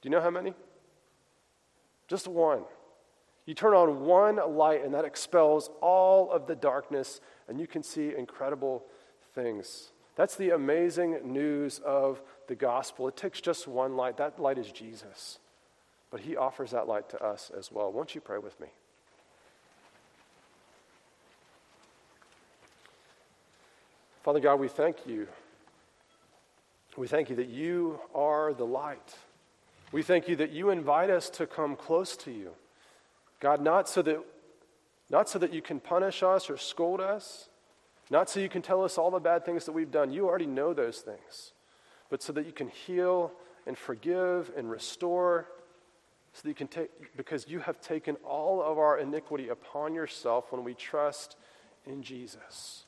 Do 0.00 0.08
you 0.08 0.10
know 0.10 0.22
how 0.22 0.30
many? 0.30 0.54
Just 2.08 2.26
one. 2.26 2.62
You 3.44 3.54
turn 3.54 3.74
on 3.74 4.00
one 4.00 4.36
light, 4.56 4.84
and 4.84 4.94
that 4.94 5.04
expels 5.04 5.70
all 5.80 6.30
of 6.32 6.46
the 6.46 6.56
darkness, 6.56 7.20
and 7.48 7.60
you 7.60 7.66
can 7.66 7.82
see 7.82 8.12
incredible 8.16 8.84
things. 9.34 9.92
That's 10.16 10.34
the 10.34 10.50
amazing 10.50 11.20
news 11.24 11.78
of 11.84 12.20
the 12.48 12.54
gospel. 12.54 13.06
It 13.08 13.16
takes 13.16 13.40
just 13.40 13.68
one 13.68 13.96
light. 13.96 14.16
That 14.16 14.40
light 14.40 14.58
is 14.58 14.72
Jesus. 14.72 15.38
But 16.10 16.20
he 16.20 16.36
offers 16.36 16.70
that 16.70 16.88
light 16.88 17.08
to 17.10 17.22
us 17.22 17.50
as 17.56 17.70
well. 17.70 17.92
Won't 17.92 18.14
you 18.14 18.20
pray 18.20 18.38
with 18.38 18.58
me? 18.58 18.68
Father 24.22 24.40
God, 24.40 24.58
we 24.58 24.68
thank 24.68 25.06
you. 25.06 25.28
We 26.96 27.06
thank 27.06 27.28
you 27.28 27.36
that 27.36 27.48
you 27.48 28.00
are 28.14 28.54
the 28.54 28.64
light. 28.64 29.14
We 29.92 30.02
thank 30.02 30.28
you 30.28 30.36
that 30.36 30.50
you 30.50 30.70
invite 30.70 31.10
us 31.10 31.28
to 31.30 31.46
come 31.46 31.76
close 31.76 32.16
to 32.18 32.32
you. 32.32 32.52
God, 33.38 33.60
not 33.60 33.88
so 33.88 34.02
that 34.02 34.18
not 35.08 35.28
so 35.28 35.38
that 35.38 35.52
you 35.52 35.62
can 35.62 35.78
punish 35.78 36.24
us 36.24 36.50
or 36.50 36.56
scold 36.56 37.00
us, 37.00 37.48
not 38.10 38.30
so 38.30 38.40
you 38.40 38.48
can 38.48 38.62
tell 38.62 38.84
us 38.84 38.98
all 38.98 39.10
the 39.10 39.18
bad 39.18 39.44
things 39.44 39.64
that 39.66 39.72
we've 39.72 39.90
done. 39.90 40.12
You 40.12 40.26
already 40.26 40.46
know 40.46 40.72
those 40.72 40.98
things. 40.98 41.52
But 42.08 42.22
so 42.22 42.32
that 42.34 42.46
you 42.46 42.52
can 42.52 42.68
heal 42.68 43.32
and 43.66 43.76
forgive 43.76 44.52
and 44.56 44.70
restore 44.70 45.48
so 46.32 46.42
that 46.42 46.48
you 46.48 46.54
can 46.54 46.68
take 46.68 47.16
because 47.16 47.48
you 47.48 47.60
have 47.60 47.80
taken 47.80 48.16
all 48.16 48.62
of 48.62 48.78
our 48.78 48.98
iniquity 48.98 49.48
upon 49.48 49.94
yourself 49.94 50.52
when 50.52 50.62
we 50.64 50.74
trust 50.74 51.36
in 51.86 52.02
Jesus. 52.02 52.84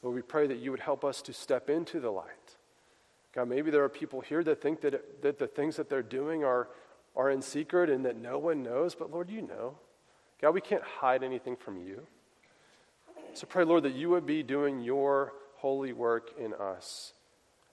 Lord, 0.00 0.14
we 0.14 0.22
pray 0.22 0.46
that 0.46 0.58
you 0.58 0.70
would 0.70 0.80
help 0.80 1.04
us 1.04 1.20
to 1.22 1.32
step 1.32 1.68
into 1.68 1.98
the 1.98 2.10
light. 2.10 2.56
God, 3.34 3.48
maybe 3.48 3.72
there 3.72 3.82
are 3.82 3.88
people 3.88 4.20
here 4.20 4.44
that 4.44 4.62
think 4.62 4.80
that, 4.82 4.94
it, 4.94 5.22
that 5.22 5.38
the 5.40 5.48
things 5.48 5.74
that 5.76 5.90
they're 5.90 6.02
doing 6.02 6.44
are, 6.44 6.68
are 7.16 7.30
in 7.30 7.42
secret 7.42 7.90
and 7.90 8.04
that 8.04 8.16
no 8.16 8.38
one 8.38 8.62
knows, 8.62 8.94
but 8.94 9.10
Lord, 9.10 9.28
you 9.28 9.42
know. 9.42 9.76
God, 10.40 10.54
we 10.54 10.60
can't 10.60 10.82
hide 10.82 11.24
anything 11.24 11.56
from 11.56 11.78
you. 11.78 12.06
So 13.36 13.46
pray, 13.46 13.64
Lord, 13.64 13.82
that 13.82 13.94
you 13.94 14.08
would 14.08 14.24
be 14.24 14.42
doing 14.42 14.80
your 14.80 15.34
holy 15.56 15.92
work 15.92 16.30
in 16.38 16.54
us. 16.54 17.12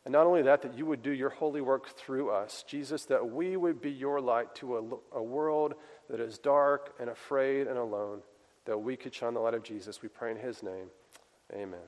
And 0.04 0.12
not 0.12 0.26
only 0.26 0.41
that, 0.41 0.62
that 0.63 0.78
you 0.78 0.86
would 0.86 1.02
do 1.02 1.12
your 1.12 1.30
holy 1.30 1.62
work 1.62 1.97
through 1.97 2.32
us. 2.32 2.65
Jesus, 2.67 3.06
that 3.06 3.32
we 3.32 3.56
would 3.56 3.82
be 3.82 3.89
your 3.89 4.19
light 4.19 4.54
to 4.56 4.78
a, 4.78 5.17
a 5.19 5.23
world 5.23 5.76
that 6.10 6.19
is 6.19 6.38
dark 6.38 6.93
and 6.99 7.10
afraid 7.10 7.67
and 7.67 7.78
alone, 7.78 8.19
that 8.65 8.78
we 8.78 8.97
could 8.97 9.15
shine 9.15 9.36
the 9.36 9.39
light 9.39 9.54
of 9.54 9.63
Jesus. 9.63 10.02
We 10.02 10.10
pray 10.10 10.32
in 10.32 10.38
his 10.38 10.63
name. 10.63 10.88
Amen. 11.54 11.80